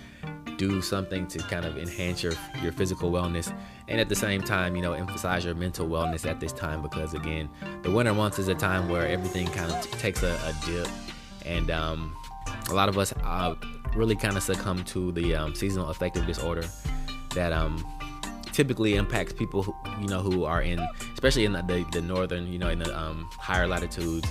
do 0.61 0.79
something 0.79 1.25
to 1.25 1.39
kind 1.39 1.65
of 1.65 1.75
enhance 1.75 2.21
your 2.21 2.33
your 2.61 2.71
physical 2.71 3.11
wellness 3.11 3.51
and 3.87 3.99
at 3.99 4.09
the 4.09 4.15
same 4.15 4.43
time 4.43 4.75
you 4.75 4.81
know 4.83 4.93
emphasize 4.93 5.43
your 5.43 5.55
mental 5.55 5.89
wellness 5.89 6.23
at 6.29 6.39
this 6.39 6.53
time 6.53 6.83
because 6.83 7.15
again 7.15 7.49
the 7.81 7.89
winter 7.89 8.13
months 8.13 8.37
is 8.37 8.47
a 8.47 8.53
time 8.53 8.87
where 8.87 9.07
everything 9.07 9.47
kind 9.47 9.71
of 9.71 9.81
t- 9.81 9.89
takes 9.97 10.21
a, 10.21 10.31
a, 10.31 10.53
dip 10.63 10.87
and 11.47 11.71
um, 11.71 12.15
a 12.69 12.75
lot 12.75 12.89
of 12.89 12.99
us 12.99 13.11
uh, 13.23 13.55
really 13.95 14.15
kind 14.15 14.37
of 14.37 14.43
succumb 14.43 14.83
to 14.83 15.11
the 15.13 15.33
um, 15.33 15.55
seasonal 15.55 15.89
affective 15.89 16.27
disorder 16.27 16.63
that 17.33 17.51
um, 17.51 17.83
typically 18.51 18.93
impacts 18.93 19.33
people 19.33 19.63
who, 19.63 19.73
you 19.99 20.07
know 20.07 20.19
who 20.19 20.43
are 20.43 20.61
in 20.61 20.79
especially 21.15 21.43
in 21.43 21.53
the, 21.53 21.63
the, 21.63 21.83
the 21.91 22.01
northern 22.03 22.45
you 22.53 22.59
know 22.59 22.69
in 22.69 22.77
the 22.77 22.95
um, 22.95 23.27
higher 23.39 23.65
latitudes 23.65 24.29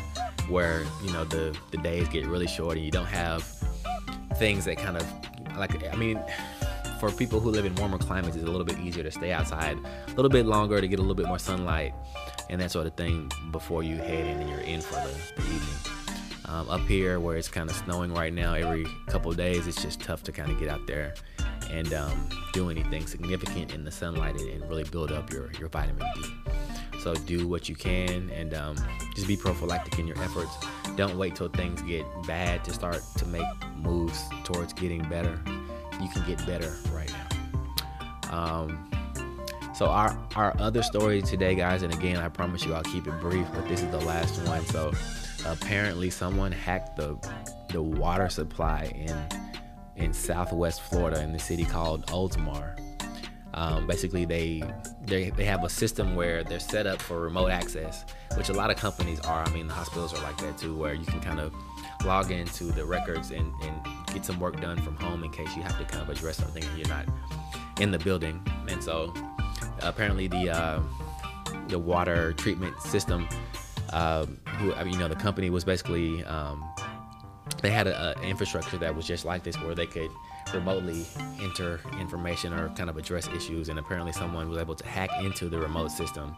where 0.49 0.85
you 1.05 1.13
know 1.13 1.25
the 1.25 1.59
the 1.73 1.79
days 1.79 2.07
get 2.09 2.25
really 2.27 2.47
short 2.47 2.77
and 2.77 2.87
you 2.87 2.93
don't 2.93 3.07
have 3.07 3.43
things 4.37 4.65
that 4.65 4.79
kind 4.79 4.97
of 4.97 5.05
like 5.61 5.93
I 5.93 5.97
mean 5.97 6.21
for 6.99 7.11
people 7.11 7.41
who 7.41 7.51
live 7.51 7.65
in 7.65 7.75
warmer 7.77 7.99
climates 7.99 8.37
it's 8.37 8.45
a 8.45 8.51
little 8.51 8.65
bit 8.65 8.79
easier 8.79 9.03
to 9.03 9.11
stay 9.11 9.33
outside 9.33 9.79
a 9.79 10.15
little 10.15 10.29
bit 10.29 10.47
longer 10.47 10.81
to 10.81 10.89
get 10.89 10.99
a 10.99 11.03
little 11.03 11.15
bit 11.15 11.27
more 11.27 11.39
sunlight 11.39 11.95
and 12.51 12.61
that 12.61 12.71
sort 12.71 12.87
of 12.87 12.95
thing 12.95 13.31
before 13.53 13.83
you 13.83 13.97
head 13.97 14.27
in 14.27 14.41
and 14.41 14.51
you're 14.51 14.61
in 14.61 14.81
for 14.81 14.95
the, 14.95 15.15
the 15.37 15.43
evening 15.43 15.79
um, 16.47 16.69
up 16.69 16.81
here 16.83 17.21
where 17.21 17.37
it's 17.37 17.49
kind 17.49 17.71
of 17.71 17.77
snowing 17.77 18.13
right 18.13 18.35
now 18.35 18.55
every 18.55 18.87
couple 19.07 19.33
days 19.33 19.67
it's 19.67 19.81
just 19.81 20.01
tough 20.01 20.23
to 20.23 20.33
kind 20.33 20.51
of 20.51 20.59
get 20.59 20.69
out 20.69 20.87
there 20.87 21.15
and 21.71 21.93
um, 21.95 22.29
do 22.53 22.71
anything 22.71 23.07
significant 23.07 23.75
in 23.75 23.85
the 23.85 23.91
sunlight 23.91 24.35
and, 24.39 24.49
and, 24.51 24.69
really 24.69 24.85
build 24.85 25.13
up 25.13 25.33
your, 25.33 25.51
your 25.59 25.69
vitamin 25.69 26.05
D. 26.17 26.25
So 27.03 27.15
do 27.15 27.47
what 27.47 27.69
you 27.69 27.75
can 27.75 28.31
and 28.31 28.55
um, 28.55 28.77
just 29.15 29.27
be 29.27 29.37
prophylactic 29.37 29.99
in 29.99 30.07
your 30.07 30.21
efforts. 30.23 30.53
Don't 30.97 31.17
wait 31.17 31.35
till 31.35 31.49
things 31.49 31.83
get 31.83 32.05
bad 32.27 32.65
to 32.65 32.73
start 32.73 33.03
to 33.17 33.27
make 33.27 33.47
moves 33.77 34.23
towards 34.45 34.73
getting 34.73 35.09
better. 35.09 35.41
You 36.01 36.09
can 36.09 36.27
get 36.27 36.45
better 36.47 36.75
right 36.93 37.13
now. 37.13 38.37
Um, 38.37 38.91
so 39.75 39.87
our 39.87 40.19
our 40.37 40.55
other 40.59 40.83
story 40.83 41.23
today, 41.23 41.55
guys, 41.55 41.83
and 41.83 41.93
again, 41.93 42.17
I 42.17 42.29
promise 42.29 42.65
you 42.65 42.75
I'll 42.75 42.83
keep 42.83 43.07
it 43.07 43.19
brief, 43.21 43.47
but 43.55 43.67
this 43.69 43.83
is 43.83 43.91
the 43.91 44.01
last 44.01 44.47
one. 44.47 44.65
So 44.67 44.93
apparently, 45.47 46.11
someone 46.11 46.53
hacked 46.53 46.97
the 46.97 47.17
the 47.71 47.83
water 47.83 48.29
supply 48.29 48.93
in 48.95 49.17
in 49.97 50.13
Southwest 50.13 50.83
Florida 50.83 51.23
in 51.23 51.33
the 51.33 51.39
city 51.39 51.65
called 51.65 52.07
Oldsmar. 52.07 52.79
Um, 53.55 53.87
basically, 53.87 54.25
they, 54.25 54.63
they 55.07 55.31
they 55.31 55.45
have 55.45 55.65
a 55.65 55.69
system 55.69 56.15
where 56.15 56.45
they're 56.45 56.61
set 56.61 56.87
up 56.87 57.03
for 57.03 57.21
remote 57.21 57.51
access, 57.51 58.05
which 58.37 58.49
a 58.49 58.53
lot 58.53 58.71
of 58.71 58.77
companies 58.77 59.21
are. 59.21 59.43
I 59.43 59.51
mean, 59.51 59.67
the 59.67 59.75
hospitals 59.75 60.15
are 60.15 60.23
like 60.23 60.39
that 60.39 60.57
too, 60.57 60.75
where 60.77 60.95
you 60.95 61.05
can 61.05 61.21
kind 61.21 61.41
of 61.41 61.53
log 62.05 62.31
into 62.31 62.65
the 62.65 62.85
records 62.85 63.31
and, 63.31 63.53
and 63.63 63.75
get 64.13 64.25
some 64.25 64.39
work 64.41 64.61
done 64.61 64.81
from 64.81 64.97
home 64.97 65.25
in 65.25 65.31
case 65.31 65.55
you 65.57 65.63
have 65.63 65.77
to 65.79 65.85
kind 65.85 66.03
of 66.03 66.09
address 66.09 66.37
something 66.37 66.65
and 66.65 66.79
you're 66.79 66.89
not 66.89 67.07
in 67.81 67.91
the 67.91 67.99
building. 67.99 68.41
And 68.69 68.83
so, 68.83 69.13
apparently, 69.83 70.29
the 70.29 70.51
uh, 70.51 70.81
the 71.67 71.79
water 71.79 72.33
treatment 72.35 72.81
system, 72.83 73.29
uh, 73.93 74.27
who 74.59 74.73
I 74.75 74.85
mean, 74.85 74.95
you 74.95 75.01
know, 75.01 75.09
the 75.09 75.17
company 75.17 75.51
was 75.51 75.65
basically 75.65 76.25
um, 76.25 76.65
they 77.63 77.71
had 77.71 77.89
an 77.89 78.23
infrastructure 78.23 78.79
that 78.79 78.95
was 78.95 79.07
just 79.07 79.25
like 79.25 79.43
this 79.43 79.57
where 79.57 79.75
they 79.75 79.87
could 79.87 80.11
remotely 80.55 81.05
enter 81.41 81.81
information 81.99 82.53
or 82.53 82.69
kind 82.71 82.91
of 82.91 82.97
address 82.97 83.29
issues 83.29 83.69
and 83.69 83.79
apparently 83.79 84.13
someone 84.13 84.49
was 84.49 84.59
able 84.59 84.75
to 84.75 84.87
hack 84.87 85.11
into 85.23 85.49
the 85.49 85.59
remote 85.59 85.91
system 85.91 86.37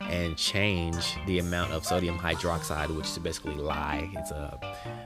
and 0.00 0.36
change 0.36 1.16
the 1.26 1.38
amount 1.40 1.72
of 1.72 1.84
sodium 1.84 2.16
hydroxide 2.18 2.94
which 2.96 3.06
is 3.06 3.18
basically 3.18 3.54
lye 3.54 4.08
it's 4.14 4.30
a 4.30 4.58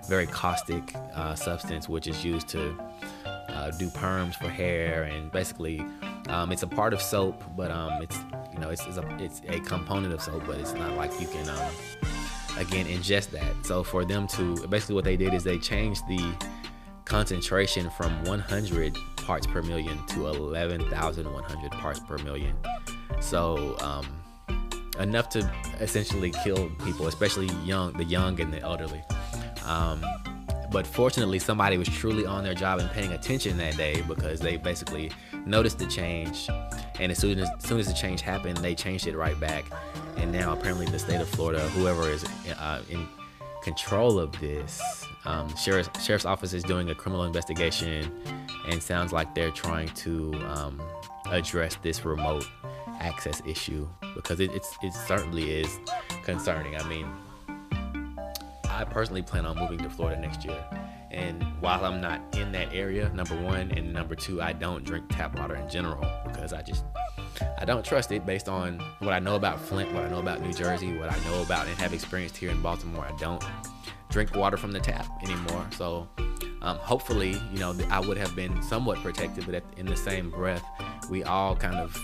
very 0.09 0.26
caustic 0.26 0.94
uh, 1.14 1.35
substance 1.35 1.88
which 1.88 2.06
is 2.06 2.25
used 2.25 2.47
to 2.47 2.78
uh, 3.49 3.71
do 3.73 3.88
perms 3.88 4.35
for 4.35 4.49
hair 4.49 5.04
and 5.04 5.32
basically 5.32 5.80
um, 6.28 6.52
it's 6.52 6.62
a 6.62 6.66
part 6.66 6.92
of 6.92 7.00
soap 7.00 7.42
but 7.56 7.71
um, 7.71 8.02
it's 8.02 8.18
you 8.52 8.59
know 8.59 8.68
it's, 8.68 8.87
it's, 8.87 8.99
a, 8.99 9.16
it's 9.18 9.40
a 9.49 9.61
component 9.61 10.12
of 10.12 10.21
soap 10.21 10.42
but 10.47 10.59
it's 10.59 10.75
not 10.75 10.94
like 10.97 11.11
you 11.21 11.26
can 11.26 11.49
um, 11.49 11.73
again 12.59 12.87
ingest 12.87 13.30
that. 13.30 13.54
So 13.64 13.82
for 13.82 14.04
them 14.04 14.26
to 14.28 14.66
basically 14.68 14.94
what 14.94 15.04
they 15.04 15.16
did 15.16 15.35
is 15.35 15.44
they 15.44 15.59
changed 15.59 16.06
the 16.06 16.35
concentration 17.12 17.90
from 17.90 18.11
100 18.25 18.97
parts 19.16 19.47
per 19.47 19.61
million 19.61 19.99
to 20.07 20.28
11,100 20.28 21.71
parts 21.73 22.00
per 22.00 22.16
million. 22.16 22.57
So 23.21 23.76
um, 23.83 24.07
enough 24.99 25.28
to 25.28 25.40
essentially 25.78 26.33
kill 26.42 26.71
people, 26.87 27.09
especially 27.09 27.50
young, 27.66 27.92
the 27.99 28.04
young 28.04 28.40
and 28.40 28.50
the 28.50 28.61
elderly. 28.61 29.02
Um, 29.66 30.02
but 30.71 30.87
fortunately, 30.87 31.38
somebody 31.38 31.76
was 31.76 31.87
truly 31.87 32.25
on 32.25 32.45
their 32.45 32.54
job 32.54 32.81
and 32.81 32.90
paying 32.92 33.12
attention 33.12 33.59
that 33.59 33.76
day 33.76 34.02
because 34.09 34.40
they 34.40 34.57
basically 34.57 35.12
noticed 35.45 35.78
the 35.78 35.87
change, 35.87 36.49
and 36.99 37.12
as 37.12 37.19
soon 37.19 37.40
as, 37.40 37.50
as 37.59 37.62
soon 37.62 37.78
as 37.78 37.88
the 37.88 37.92
change 37.92 38.23
happened, 38.23 38.57
they 38.57 38.75
changed 38.75 39.07
it 39.07 39.19
right 39.19 39.38
back 39.38 39.66
and 40.16 40.33
now 40.33 40.52
apparently 40.52 40.87
the 40.87 40.99
state 40.99 41.21
of 41.21 41.28
Florida, 41.28 41.61
whoever 41.71 42.09
is 42.09 42.25
uh, 42.59 42.81
in 42.88 43.07
control 43.62 44.19
of 44.19 44.38
this, 44.40 44.81
um, 45.25 45.54
sheriff's, 45.57 46.04
sheriff's 46.04 46.25
office 46.25 46.52
is 46.52 46.62
doing 46.62 46.90
a 46.90 46.95
criminal 46.95 47.25
investigation, 47.25 48.12
and 48.69 48.83
sounds 48.83 49.12
like 49.12 49.35
they're 49.35 49.50
trying 49.50 49.88
to 49.88 50.35
um, 50.49 50.83
address 51.26 51.76
this 51.83 52.04
remote 52.04 52.47
access 53.00 53.42
issue 53.47 53.88
because 54.14 54.40
it, 54.40 54.50
it's 54.52 54.76
it 54.83 54.92
certainly 54.92 55.50
is 55.50 55.78
concerning. 56.25 56.76
I 56.76 56.83
mean, 56.88 57.07
I 58.69 58.85
personally 58.85 59.23
plan 59.23 59.47
on 59.47 59.59
moving 59.59 59.78
to 59.78 59.90
Florida 59.90 60.21
next 60.21 60.45
year. 60.45 60.64
And 61.12 61.42
while 61.61 61.85
I'm 61.85 62.00
not 62.00 62.21
in 62.35 62.52
that 62.52 62.73
area, 62.73 63.11
number 63.11 63.37
one, 63.40 63.71
and 63.73 63.92
number 63.92 64.14
two, 64.14 64.40
I 64.40 64.52
don't 64.52 64.83
drink 64.83 65.04
tap 65.11 65.38
water 65.38 65.57
in 65.57 65.69
general 65.69 66.00
because 66.25 66.52
I 66.52 66.62
just 66.62 66.85
I 67.59 67.64
don't 67.64 67.85
trust 67.85 68.11
it 68.12 68.25
based 68.26 68.49
on 68.49 68.78
what 69.00 69.12
I 69.12 69.19
know 69.19 69.37
about 69.37 69.61
Flint, 69.61 69.92
what 69.92 70.04
I 70.04 70.09
know 70.09 70.21
about 70.21 70.40
New 70.40 70.52
Jersey, 70.52 70.97
what 70.97 71.12
I 71.12 71.19
know 71.25 71.42
about 71.42 71.66
and 71.66 71.76
have 71.78 71.92
experienced 71.92 72.37
here 72.37 72.50
in 72.50 72.61
Baltimore. 72.62 73.04
I 73.04 73.16
don't 73.19 73.45
drink 74.11 74.35
water 74.35 74.57
from 74.57 74.73
the 74.73 74.81
tap 74.81 75.07
anymore. 75.23 75.66
So 75.76 76.09
um, 76.62 76.78
hopefully, 76.78 77.40
you 77.52 77.59
know, 77.59 77.76
I 77.90 78.00
would 78.00 78.16
have 78.16 78.35
been 78.35 78.62
somewhat 78.62 78.99
protected, 78.99 79.47
but 79.47 79.62
in 79.76 79.87
the 79.87 79.97
same 79.97 80.31
breath, 80.31 80.64
we 81.11 81.25
all 81.25 81.57
kind 81.57 81.76
of 81.76 81.97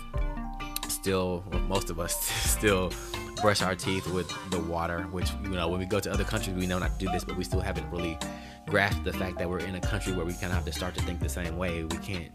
still, 0.88 1.44
well, 1.50 1.60
most 1.62 1.90
of 1.90 2.00
us 2.00 2.14
still 2.20 2.92
brush 3.40 3.62
our 3.62 3.74
teeth 3.74 4.06
with 4.08 4.32
the 4.50 4.58
water, 4.58 5.02
which, 5.04 5.30
you 5.44 5.50
know, 5.50 5.68
when 5.68 5.78
we 5.78 5.86
go 5.86 6.00
to 6.00 6.10
other 6.10 6.24
countries, 6.24 6.56
we 6.56 6.66
know 6.66 6.78
not 6.78 6.98
to 6.98 7.06
do 7.06 7.12
this, 7.12 7.24
but 7.24 7.36
we 7.36 7.44
still 7.44 7.60
haven't 7.60 7.88
really 7.90 8.18
grasped 8.68 9.04
the 9.04 9.12
fact 9.12 9.38
that 9.38 9.48
we're 9.48 9.60
in 9.60 9.74
a 9.74 9.80
country 9.80 10.12
where 10.12 10.24
we 10.24 10.32
kind 10.32 10.46
of 10.46 10.52
have 10.52 10.64
to 10.64 10.72
start 10.72 10.94
to 10.94 11.02
think 11.02 11.20
the 11.20 11.28
same 11.28 11.56
way. 11.56 11.84
We 11.84 11.96
can't 11.98 12.30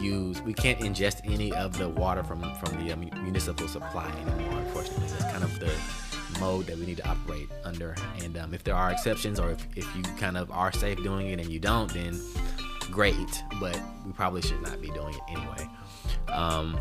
use 0.00 0.42
we 0.42 0.52
can't 0.52 0.80
ingest 0.80 1.20
any 1.24 1.52
of 1.52 1.78
the 1.78 1.88
water 1.88 2.22
from 2.22 2.40
from 2.56 2.84
the 2.84 2.92
uh, 2.92 2.96
municipal 2.96 3.68
supply 3.68 4.10
anymore 4.26 4.58
unfortunately. 4.60 5.06
That's 5.08 5.24
kind 5.24 5.44
of 5.44 5.58
the 5.60 5.72
mode 6.40 6.66
that 6.66 6.76
we 6.78 6.86
need 6.86 6.96
to 6.98 7.08
operate 7.08 7.48
under. 7.64 7.94
And 8.22 8.36
um, 8.36 8.54
if 8.54 8.64
there 8.64 8.74
are 8.74 8.90
exceptions 8.90 9.38
or 9.38 9.50
if, 9.50 9.66
if 9.76 9.96
you 9.96 10.02
kind 10.18 10.36
of 10.36 10.50
are 10.50 10.72
safe 10.72 11.02
doing 11.02 11.28
it 11.28 11.40
and 11.40 11.48
you 11.48 11.60
don't 11.60 11.92
then 11.92 12.20
great 12.90 13.42
but 13.60 13.78
we 14.04 14.12
probably 14.12 14.42
should 14.42 14.62
not 14.62 14.80
be 14.80 14.88
doing 14.90 15.14
it 15.14 15.20
anyway. 15.28 15.68
Um, 16.28 16.78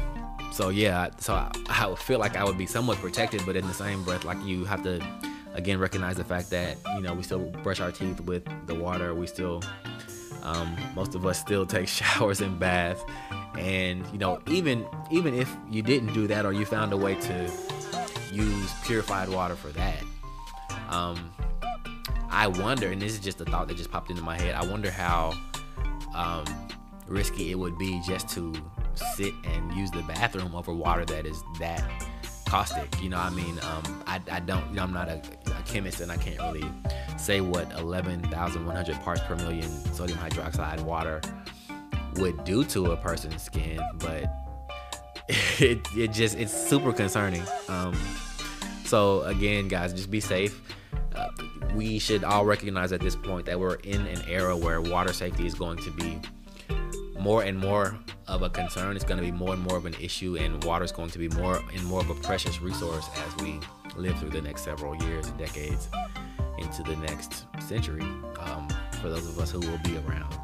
so 0.51 0.69
yeah 0.69 1.09
so 1.17 1.33
I, 1.33 1.51
I 1.67 1.87
would 1.87 1.97
feel 1.97 2.19
like 2.19 2.35
i 2.37 2.43
would 2.43 2.59
be 2.59 2.67
somewhat 2.67 2.99
protected 2.99 3.41
but 3.43 3.55
in 3.55 3.65
the 3.67 3.73
same 3.73 4.03
breath 4.03 4.23
like 4.23 4.37
you 4.45 4.65
have 4.65 4.83
to 4.83 5.03
again 5.53 5.79
recognize 5.79 6.15
the 6.15 6.23
fact 6.23 6.49
that 6.49 6.77
you 6.95 7.01
know 7.01 7.13
we 7.13 7.23
still 7.23 7.39
brush 7.63 7.79
our 7.79 7.91
teeth 7.91 8.19
with 8.21 8.43
the 8.67 8.75
water 8.75 9.13
we 9.13 9.27
still 9.27 9.61
um, 10.43 10.75
most 10.93 11.15
of 11.15 11.25
us 11.25 11.39
still 11.39 11.65
take 11.65 11.87
showers 11.99 12.41
and 12.41 12.59
baths, 12.59 13.03
and 13.57 14.05
you 14.11 14.19
know, 14.19 14.39
even 14.47 14.85
even 15.09 15.33
if 15.33 15.53
you 15.69 15.81
didn't 15.81 16.13
do 16.13 16.27
that 16.27 16.45
or 16.45 16.53
you 16.53 16.65
found 16.65 16.93
a 16.93 16.97
way 16.97 17.15
to 17.15 17.51
use 18.31 18.73
purified 18.83 19.29
water 19.29 19.55
for 19.55 19.69
that, 19.69 20.03
um, 20.89 21.31
I 22.29 22.47
wonder, 22.47 22.91
and 22.91 23.01
this 23.01 23.13
is 23.13 23.19
just 23.19 23.39
a 23.41 23.45
thought 23.45 23.67
that 23.69 23.77
just 23.77 23.91
popped 23.91 24.09
into 24.09 24.21
my 24.21 24.37
head. 24.37 24.53
I 24.55 24.65
wonder 24.65 24.91
how 24.91 25.33
um, 26.13 26.45
risky 27.07 27.51
it 27.51 27.55
would 27.55 27.77
be 27.77 28.01
just 28.05 28.27
to 28.29 28.53
sit 29.15 29.33
and 29.45 29.73
use 29.73 29.89
the 29.91 30.03
bathroom 30.03 30.53
over 30.53 30.73
water 30.73 31.05
that 31.05 31.25
is 31.25 31.41
that 31.59 31.83
caustic. 32.53 33.01
You 33.01 33.09
know, 33.09 33.17
I 33.17 33.31
mean, 33.31 33.57
um, 33.63 34.03
I, 34.05 34.21
I 34.31 34.39
don't, 34.39 34.69
you 34.69 34.75
know, 34.75 34.83
I'm 34.83 34.93
not 34.93 35.09
a, 35.09 35.19
a, 35.47 35.63
chemist 35.65 36.01
and 36.01 36.11
I 36.11 36.17
can't 36.17 36.37
really 36.37 36.63
say 37.17 37.41
what 37.41 37.71
11,100 37.79 38.95
parts 39.01 39.21
per 39.21 39.35
million 39.37 39.67
sodium 39.91 40.19
hydroxide 40.19 40.79
water 40.81 41.19
would 42.17 42.43
do 42.43 42.63
to 42.65 42.91
a 42.91 42.97
person's 42.97 43.41
skin, 43.41 43.81
but 43.97 44.31
it, 45.59 45.79
it 45.97 46.11
just, 46.11 46.37
it's 46.37 46.53
super 46.53 46.93
concerning. 46.93 47.41
Um, 47.69 47.95
so 48.85 49.23
again, 49.23 49.67
guys, 49.67 49.91
just 49.91 50.11
be 50.11 50.19
safe. 50.19 50.61
Uh, 51.15 51.29
we 51.73 51.97
should 51.97 52.23
all 52.23 52.45
recognize 52.45 52.91
at 52.91 53.01
this 53.01 53.15
point 53.15 53.47
that 53.47 53.59
we're 53.59 53.77
in 53.77 54.05
an 54.05 54.21
era 54.27 54.55
where 54.55 54.79
water 54.79 55.11
safety 55.11 55.47
is 55.47 55.55
going 55.55 55.79
to 55.79 55.89
be 55.89 56.19
more 57.23 57.43
and 57.43 57.57
more 57.57 57.97
of 58.27 58.41
a 58.41 58.49
concern. 58.49 58.97
It's 58.97 59.05
going 59.05 59.17
to 59.17 59.23
be 59.23 59.31
more 59.31 59.53
and 59.53 59.63
more 59.63 59.77
of 59.77 59.85
an 59.85 59.95
issue, 60.01 60.35
and 60.35 60.61
water 60.65 60.83
is 60.83 60.91
going 60.91 61.09
to 61.11 61.17
be 61.17 61.29
more 61.29 61.61
and 61.73 61.83
more 61.85 62.01
of 62.01 62.09
a 62.09 62.15
precious 62.15 62.61
resource 62.61 63.07
as 63.25 63.43
we 63.43 63.61
live 63.95 64.19
through 64.19 64.31
the 64.31 64.41
next 64.41 64.63
several 64.63 64.93
years 65.05 65.27
and 65.27 65.37
decades 65.37 65.87
into 66.57 66.83
the 66.83 66.97
next 66.97 67.45
century 67.61 68.01
um, 68.39 68.67
for 69.01 69.07
those 69.07 69.25
of 69.25 69.39
us 69.39 69.51
who 69.51 69.59
will 69.59 69.79
be 69.85 69.97
around. 70.05 70.37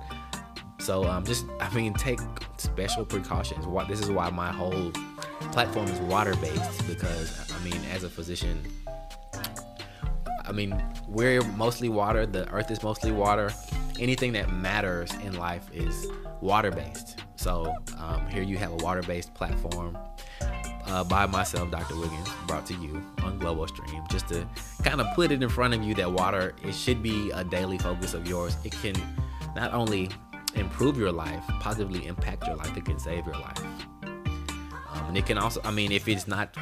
So 0.80 1.04
um, 1.04 1.26
just, 1.26 1.46
I 1.60 1.72
mean, 1.76 1.94
take 1.94 2.20
special 2.56 3.04
precautions. 3.04 3.68
What 3.68 3.90
this 3.90 4.00
is 4.00 4.10
why 4.10 4.30
my 4.30 4.50
whole 4.50 4.92
platform 5.52 5.88
is 5.88 6.00
water 6.00 6.36
based 6.38 6.88
because 6.88 7.52
I 7.52 7.62
mean, 7.62 7.80
as 7.94 8.04
a 8.04 8.10
physician, 8.10 8.64
I 10.46 10.54
mean, 10.54 10.82
we're 11.10 11.44
mostly 11.44 11.90
water. 11.90 12.26
The 12.26 12.50
earth 12.52 12.72
is 12.72 12.82
mostly 12.82 13.12
water. 13.12 13.52
Anything 14.00 14.32
that 14.34 14.52
matters 14.52 15.12
in 15.24 15.38
life 15.38 15.70
is 15.74 16.08
water 16.42 16.72
based. 16.72 17.20
So 17.36 17.76
um, 17.98 18.28
here 18.30 18.44
you 18.44 18.58
have 18.58 18.72
a 18.72 18.78
water 18.78 19.04
based 19.04 19.34
platform 19.34 19.98
uh, 20.88 21.04
by 21.04 21.26
myself, 21.26 21.70
Dr. 21.70 21.96
Wiggins, 21.96 22.30
brought 22.48 22.66
to 22.68 22.74
you 22.76 23.04
on 23.24 23.38
Global 23.40 23.68
Stream, 23.68 24.04
just 24.10 24.28
to 24.30 24.48
kind 24.84 25.02
of 25.02 25.08
put 25.16 25.32
it 25.32 25.44
in 25.44 25.50
front 25.50 25.74
of 25.74 25.84
you 25.84 25.94
that 25.96 26.12
water 26.12 26.56
it 26.64 26.74
should 26.74 27.04
be 27.04 27.30
a 27.32 27.44
daily 27.44 27.78
focus 27.78 28.14
of 28.14 28.28
yours. 28.28 28.58
It 28.64 28.72
can 28.72 28.96
not 29.56 29.74
only 29.74 30.10
improve 30.56 30.98
your 30.98 31.12
life, 31.12 31.44
positively 31.60 32.08
impact 32.08 32.48
your 32.48 32.56
life, 32.56 32.76
it 32.76 32.86
can 32.86 33.00
save 33.00 33.26
your 33.26 33.36
life. 33.36 33.62
Um, 34.02 35.10
and 35.10 35.18
it 35.18 35.26
can 35.26 35.38
also, 35.38 35.62
I 35.64 35.72
mean, 35.72 35.92
if 35.92 36.08
it's 36.08 36.28
not 36.28 36.56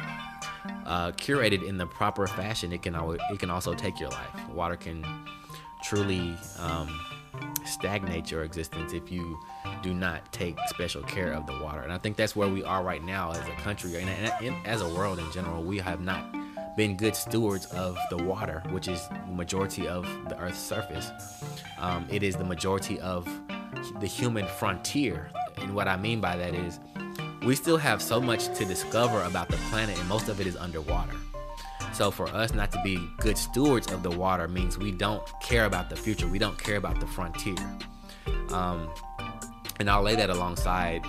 uh, 0.84 1.12
curated 1.12 1.66
in 1.66 1.78
the 1.78 1.86
proper 1.86 2.26
fashion, 2.26 2.72
it 2.72 2.82
can 2.82 2.94
always, 2.94 3.20
it 3.30 3.38
can 3.38 3.50
also 3.50 3.74
take 3.74 3.98
your 4.00 4.10
life. 4.10 4.48
Water 4.50 4.76
can 4.76 5.04
truly 5.82 6.36
um, 6.58 7.00
stagnate 7.64 8.30
your 8.30 8.42
existence 8.42 8.92
if 8.92 9.10
you 9.10 9.38
do 9.82 9.94
not 9.94 10.32
take 10.32 10.56
special 10.66 11.02
care 11.02 11.32
of 11.32 11.46
the 11.46 11.58
water. 11.62 11.80
And 11.80 11.92
I 11.92 11.98
think 11.98 12.16
that's 12.16 12.34
where 12.34 12.48
we 12.48 12.64
are 12.64 12.82
right 12.82 13.02
now 13.02 13.30
as 13.32 13.46
a 13.48 13.62
country 13.62 13.96
and, 13.96 14.66
as 14.66 14.80
a 14.80 14.88
world 14.94 15.18
in 15.18 15.30
general. 15.32 15.62
We 15.62 15.78
have 15.78 16.00
not 16.00 16.24
been 16.76 16.96
good 16.96 17.16
stewards 17.16 17.66
of 17.66 17.98
the 18.08 18.16
water, 18.16 18.62
which 18.70 18.88
is 18.88 19.06
the 19.08 19.32
majority 19.32 19.88
of 19.88 20.04
the 20.28 20.38
Earth's 20.38 20.58
surface. 20.58 21.10
Um, 21.78 22.06
it 22.08 22.22
is 22.22 22.36
the 22.36 22.44
majority 22.44 23.00
of 23.00 23.28
the 24.00 24.06
human 24.06 24.46
frontier. 24.46 25.30
And 25.56 25.74
what 25.74 25.88
I 25.88 25.96
mean 25.96 26.20
by 26.20 26.36
that 26.36 26.54
is 26.54 26.78
we 27.44 27.56
still 27.56 27.78
have 27.78 28.00
so 28.00 28.20
much 28.20 28.46
to 28.56 28.64
discover 28.64 29.22
about 29.22 29.48
the 29.48 29.56
planet, 29.70 29.98
and 29.98 30.08
most 30.08 30.28
of 30.28 30.40
it 30.40 30.46
is 30.46 30.56
underwater. 30.56 31.17
So 31.98 32.12
for 32.12 32.28
us 32.28 32.54
not 32.54 32.70
to 32.70 32.80
be 32.84 32.96
good 33.18 33.36
stewards 33.36 33.90
of 33.90 34.04
the 34.04 34.10
water 34.12 34.46
means 34.46 34.78
we 34.78 34.92
don't 34.92 35.20
care 35.40 35.64
about 35.64 35.90
the 35.90 35.96
future. 35.96 36.28
We 36.28 36.38
don't 36.38 36.56
care 36.56 36.76
about 36.76 37.00
the 37.00 37.08
frontier. 37.08 37.56
Um, 38.52 38.88
and 39.80 39.90
I'll 39.90 40.04
lay 40.04 40.14
that 40.14 40.30
alongside. 40.30 41.04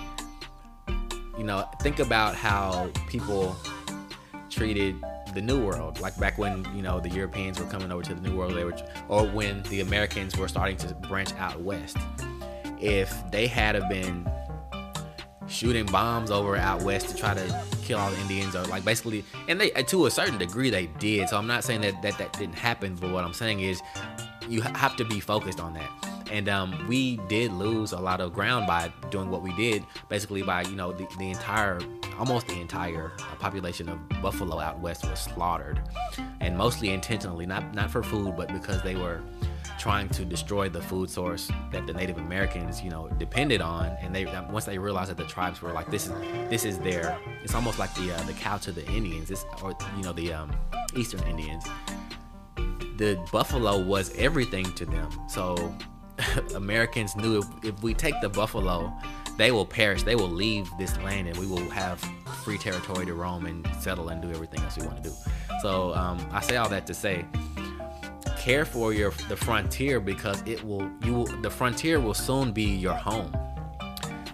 You 1.38 1.44
know, 1.44 1.64
think 1.80 2.00
about 2.00 2.34
how 2.34 2.90
people 3.06 3.56
treated 4.50 4.96
the 5.32 5.40
New 5.40 5.64
World, 5.64 6.00
like 6.00 6.18
back 6.18 6.38
when 6.38 6.66
you 6.74 6.82
know 6.82 6.98
the 6.98 7.10
Europeans 7.10 7.60
were 7.60 7.66
coming 7.66 7.92
over 7.92 8.02
to 8.02 8.14
the 8.14 8.28
New 8.28 8.36
World, 8.36 8.54
they 8.54 8.64
were, 8.64 8.74
or 9.06 9.24
when 9.24 9.62
the 9.64 9.82
Americans 9.82 10.36
were 10.36 10.48
starting 10.48 10.76
to 10.78 10.92
branch 11.08 11.32
out 11.34 11.60
west. 11.60 11.98
If 12.80 13.14
they 13.30 13.46
had 13.46 13.76
have 13.76 13.88
been 13.88 14.28
shooting 15.50 15.84
bombs 15.86 16.30
over 16.30 16.56
out 16.56 16.82
west 16.82 17.08
to 17.08 17.16
try 17.16 17.34
to 17.34 17.64
kill 17.82 17.98
all 17.98 18.10
the 18.10 18.20
Indians 18.20 18.54
or 18.54 18.62
like 18.66 18.84
basically 18.84 19.24
and 19.48 19.60
they 19.60 19.70
to 19.70 20.06
a 20.06 20.10
certain 20.10 20.38
degree 20.38 20.70
they 20.70 20.86
did. 20.98 21.28
So 21.28 21.36
I'm 21.36 21.46
not 21.46 21.64
saying 21.64 21.80
that 21.82 22.00
that, 22.02 22.18
that 22.18 22.32
didn't 22.38 22.54
happen 22.54 22.94
but 22.94 23.10
what 23.10 23.24
I'm 23.24 23.34
saying 23.34 23.60
is 23.60 23.82
you 24.48 24.62
have 24.62 24.96
to 24.96 25.04
be 25.04 25.20
focused 25.20 25.60
on 25.60 25.74
that. 25.74 25.90
And 26.30 26.48
um, 26.48 26.86
we 26.86 27.16
did 27.28 27.52
lose 27.52 27.90
a 27.90 27.98
lot 27.98 28.20
of 28.20 28.32
ground 28.32 28.68
by 28.68 28.92
doing 29.10 29.30
what 29.30 29.42
we 29.42 29.52
did 29.56 29.84
basically 30.08 30.42
by 30.42 30.62
you 30.62 30.76
know 30.76 30.92
the, 30.92 31.06
the 31.18 31.30
entire 31.30 31.80
almost 32.18 32.46
the 32.46 32.60
entire 32.60 33.10
population 33.40 33.88
of 33.88 33.98
buffalo 34.22 34.60
out 34.60 34.78
west 34.78 35.08
was 35.08 35.18
slaughtered. 35.18 35.82
And 36.40 36.56
mostly 36.56 36.90
intentionally 36.90 37.46
not 37.46 37.74
not 37.74 37.90
for 37.90 38.04
food 38.04 38.36
but 38.36 38.48
because 38.52 38.82
they 38.82 38.94
were 38.94 39.20
trying 39.80 40.10
to 40.10 40.26
destroy 40.26 40.68
the 40.68 40.80
food 40.80 41.08
source 41.08 41.50
that 41.72 41.86
the 41.86 41.92
Native 41.94 42.18
Americans, 42.18 42.82
you 42.82 42.90
know, 42.90 43.08
depended 43.18 43.62
on. 43.62 43.86
And 44.02 44.14
they 44.14 44.26
once 44.50 44.66
they 44.66 44.76
realized 44.76 45.10
that 45.10 45.16
the 45.16 45.24
tribes 45.24 45.62
were 45.62 45.72
like, 45.72 45.90
this 45.90 46.06
is 46.06 46.12
this 46.50 46.66
is 46.66 46.78
their, 46.78 47.18
it's 47.42 47.54
almost 47.54 47.78
like 47.78 47.92
the 47.94 48.12
uh, 48.14 48.22
the 48.24 48.34
cow 48.34 48.58
to 48.58 48.72
the 48.72 48.86
Indians, 48.88 49.46
or 49.62 49.74
you 49.96 50.02
know, 50.02 50.12
the 50.12 50.34
um, 50.34 50.52
Eastern 50.94 51.22
Indians. 51.22 51.64
The 52.98 53.18
buffalo 53.32 53.82
was 53.82 54.14
everything 54.16 54.70
to 54.74 54.84
them. 54.84 55.08
So 55.28 55.74
Americans 56.54 57.16
knew 57.16 57.38
if, 57.38 57.46
if 57.64 57.82
we 57.82 57.94
take 57.94 58.20
the 58.20 58.28
buffalo, 58.28 58.92
they 59.38 59.50
will 59.50 59.64
perish. 59.64 60.02
They 60.02 60.14
will 60.14 60.28
leave 60.28 60.70
this 60.78 60.94
land, 60.98 61.26
and 61.26 61.38
we 61.38 61.46
will 61.46 61.70
have 61.70 61.98
free 62.44 62.58
territory 62.58 63.06
to 63.06 63.14
roam 63.14 63.46
and 63.46 63.66
settle 63.80 64.10
and 64.10 64.20
do 64.20 64.30
everything 64.30 64.60
else 64.60 64.76
we 64.76 64.86
want 64.86 65.02
to 65.02 65.08
do. 65.08 65.16
So 65.62 65.94
um, 65.94 66.18
I 66.32 66.40
say 66.40 66.56
all 66.56 66.68
that 66.68 66.86
to 66.86 66.92
say 66.92 67.24
care 68.40 68.64
for 68.64 68.94
your 68.94 69.10
the 69.28 69.36
frontier 69.36 70.00
because 70.00 70.42
it 70.46 70.64
will 70.64 70.90
you 71.04 71.12
will 71.12 71.26
the 71.42 71.50
frontier 71.50 72.00
will 72.00 72.14
soon 72.14 72.52
be 72.52 72.64
your 72.64 72.94
home. 72.94 73.30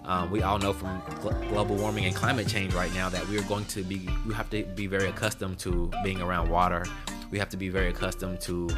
Um, 0.05 0.31
we 0.31 0.43
all 0.43 0.59
know 0.59 0.73
from 0.73 1.03
gl- 1.03 1.49
global 1.49 1.75
warming 1.75 2.05
and 2.05 2.15
climate 2.15 2.47
change 2.47 2.73
right 2.73 2.95
now 2.95 3.09
that 3.09 3.27
we 3.27 3.37
are 3.37 3.43
going 3.43 3.65
to 3.65 3.83
be 3.83 4.09
we 4.25 4.33
have 4.33 4.49
to 4.51 4.63
be 4.63 4.87
very 4.87 5.09
accustomed 5.09 5.59
to 5.59 5.91
being 6.05 6.23
around 6.23 6.49
water. 6.49 6.87
We 7.33 7.39
have 7.41 7.49
to 7.49 7.57
be 7.57 7.69
very 7.69 7.89
accustomed 7.89 8.41
to 8.43 8.71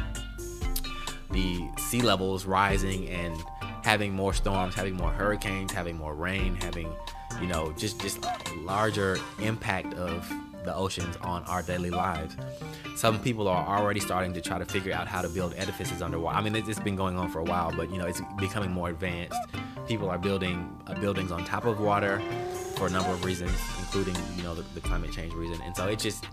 the 1.29 1.69
sea 1.77 2.01
levels 2.01 2.45
rising 2.45 3.07
and 3.09 3.37
having 3.83 4.11
more 4.11 4.33
storms, 4.33 4.73
having 4.73 4.95
more 4.95 5.11
hurricanes, 5.11 5.71
having 5.71 5.95
more 5.95 6.15
rain, 6.15 6.55
having 6.55 6.91
you 7.39 7.45
know 7.45 7.71
just 7.77 8.01
just 8.01 8.25
larger 8.63 9.19
impact 9.39 9.93
of 9.93 10.27
the 10.69 10.75
oceans 10.75 11.17
on 11.21 11.43
our 11.45 11.63
daily 11.63 11.89
lives. 11.89 12.37
Some 12.95 13.19
people 13.19 13.47
are 13.47 13.65
already 13.77 13.99
starting 13.99 14.33
to 14.33 14.41
try 14.41 14.59
to 14.59 14.65
figure 14.65 14.93
out 14.93 15.07
how 15.07 15.23
to 15.23 15.29
build 15.29 15.55
edifices 15.57 15.99
underwater. 16.03 16.37
I 16.37 16.41
mean, 16.41 16.55
it's 16.55 16.79
been 16.79 16.95
going 16.95 17.17
on 17.17 17.29
for 17.29 17.39
a 17.39 17.43
while, 17.43 17.71
but 17.75 17.89
you 17.91 17.97
know, 17.97 18.05
it's 18.05 18.21
becoming 18.37 18.71
more 18.71 18.89
advanced. 18.89 19.39
People 19.87 20.11
are 20.11 20.19
building 20.19 20.79
uh, 20.85 20.93
buildings 20.99 21.31
on 21.31 21.43
top 21.43 21.65
of 21.65 21.79
water 21.79 22.21
for 22.75 22.85
a 22.85 22.89
number 22.91 23.09
of 23.09 23.25
reasons, 23.25 23.51
including 23.79 24.15
you 24.37 24.43
know 24.43 24.53
the, 24.53 24.61
the 24.75 24.81
climate 24.81 25.11
change 25.11 25.33
reason. 25.33 25.59
And 25.63 25.75
so 25.75 25.87
it 25.87 25.97
just 25.97 26.25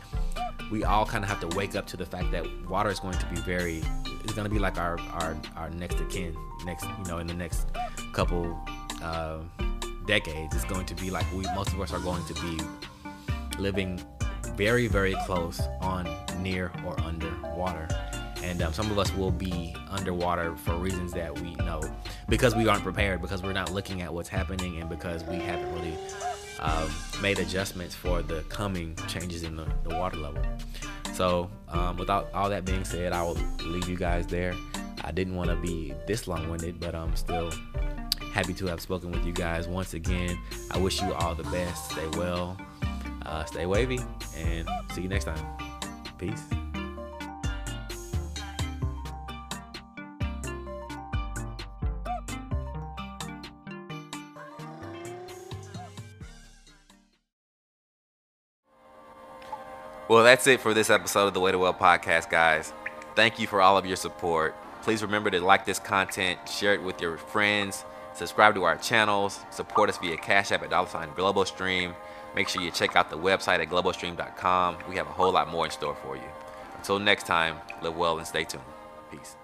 we 0.70 0.84
all 0.84 1.06
kind 1.06 1.24
of 1.24 1.30
have 1.30 1.40
to 1.40 1.56
wake 1.56 1.74
up 1.74 1.86
to 1.86 1.96
the 1.96 2.04
fact 2.04 2.30
that 2.32 2.44
water 2.68 2.90
is 2.90 3.00
going 3.00 3.16
to 3.16 3.26
be 3.26 3.36
very 3.36 3.82
it's 4.22 4.34
going 4.34 4.46
to 4.46 4.52
be 4.52 4.58
like 4.58 4.76
our 4.76 5.00
our 5.12 5.34
our 5.56 5.70
next 5.70 5.98
of 6.00 6.10
kin 6.10 6.36
next 6.64 6.84
you 6.84 7.04
know 7.08 7.18
in 7.18 7.26
the 7.26 7.34
next 7.34 7.68
couple 8.12 8.58
uh, 9.02 9.38
decades 10.06 10.54
it's 10.54 10.64
going 10.64 10.84
to 10.84 10.94
be 10.96 11.10
like 11.10 11.26
we 11.32 11.44
most 11.54 11.72
of 11.72 11.80
us 11.80 11.92
are 11.92 12.00
going 12.00 12.24
to 12.26 12.34
be 12.34 12.58
living 13.58 14.00
very, 14.56 14.86
very 14.86 15.14
close 15.26 15.60
on, 15.80 16.08
near, 16.40 16.72
or 16.84 16.98
under 17.00 17.30
water. 17.54 17.88
And 18.42 18.62
um, 18.62 18.72
some 18.72 18.90
of 18.90 18.98
us 18.98 19.12
will 19.14 19.30
be 19.30 19.74
underwater 19.90 20.56
for 20.56 20.76
reasons 20.76 21.12
that 21.12 21.38
we 21.40 21.54
know 21.56 21.82
because 22.28 22.54
we 22.54 22.68
aren't 22.68 22.82
prepared, 22.82 23.20
because 23.20 23.42
we're 23.42 23.52
not 23.52 23.72
looking 23.72 24.02
at 24.02 24.12
what's 24.12 24.28
happening, 24.28 24.80
and 24.80 24.88
because 24.88 25.24
we 25.24 25.36
haven't 25.36 25.72
really 25.74 25.96
um, 26.60 26.88
made 27.20 27.38
adjustments 27.38 27.94
for 27.94 28.22
the 28.22 28.42
coming 28.42 28.96
changes 29.08 29.42
in 29.42 29.56
the, 29.56 29.66
the 29.82 29.90
water 29.90 30.16
level. 30.16 30.42
So, 31.12 31.50
um, 31.68 31.96
without 31.96 32.28
all 32.34 32.48
that 32.50 32.64
being 32.64 32.84
said, 32.84 33.12
I 33.12 33.22
will 33.22 33.38
leave 33.64 33.88
you 33.88 33.96
guys 33.96 34.26
there. 34.26 34.54
I 35.02 35.12
didn't 35.12 35.34
want 35.34 35.50
to 35.50 35.56
be 35.56 35.94
this 36.06 36.28
long 36.28 36.48
winded, 36.48 36.80
but 36.80 36.94
I'm 36.94 37.14
still 37.16 37.52
happy 38.32 38.52
to 38.54 38.66
have 38.66 38.80
spoken 38.80 39.10
with 39.10 39.24
you 39.24 39.32
guys 39.32 39.66
once 39.66 39.94
again. 39.94 40.38
I 40.70 40.78
wish 40.78 41.00
you 41.00 41.12
all 41.14 41.34
the 41.34 41.44
best. 41.44 41.92
Stay 41.92 42.06
well. 42.18 42.56
Uh, 43.26 43.44
stay 43.44 43.66
wavy 43.66 43.98
and 44.36 44.68
see 44.92 45.02
you 45.02 45.08
next 45.08 45.24
time. 45.24 45.44
Peace. 46.16 46.44
Well, 60.08 60.22
that's 60.22 60.46
it 60.46 60.60
for 60.60 60.72
this 60.72 60.88
episode 60.88 61.26
of 61.26 61.34
the 61.34 61.40
Way 61.40 61.50
to 61.50 61.58
Well 61.58 61.74
podcast, 61.74 62.30
guys. 62.30 62.72
Thank 63.16 63.40
you 63.40 63.48
for 63.48 63.60
all 63.60 63.76
of 63.76 63.84
your 63.84 63.96
support. 63.96 64.54
Please 64.82 65.02
remember 65.02 65.30
to 65.32 65.40
like 65.40 65.66
this 65.66 65.80
content, 65.80 66.38
share 66.48 66.74
it 66.74 66.82
with 66.82 67.00
your 67.00 67.18
friends, 67.18 67.84
Subscribe 68.16 68.54
to 68.54 68.64
our 68.64 68.76
channels. 68.78 69.40
Support 69.50 69.90
us 69.90 69.98
via 69.98 70.16
Cash 70.16 70.50
App 70.50 70.62
at 70.62 70.70
dollar 70.70 70.88
sign 70.88 71.10
Global 71.14 71.44
Stream. 71.44 71.94
Make 72.36 72.48
sure 72.48 72.62
you 72.62 72.70
check 72.70 72.94
out 72.96 73.08
the 73.08 73.16
website 73.16 73.60
at 73.60 73.70
globalstream.com. 73.70 74.76
We 74.88 74.96
have 74.96 75.06
a 75.06 75.10
whole 75.10 75.32
lot 75.32 75.48
more 75.48 75.64
in 75.64 75.70
store 75.70 75.96
for 76.04 76.16
you. 76.16 76.28
Until 76.76 76.98
next 76.98 77.26
time, 77.26 77.56
live 77.82 77.96
well 77.96 78.18
and 78.18 78.26
stay 78.26 78.44
tuned. 78.44 78.62
Peace. 79.10 79.36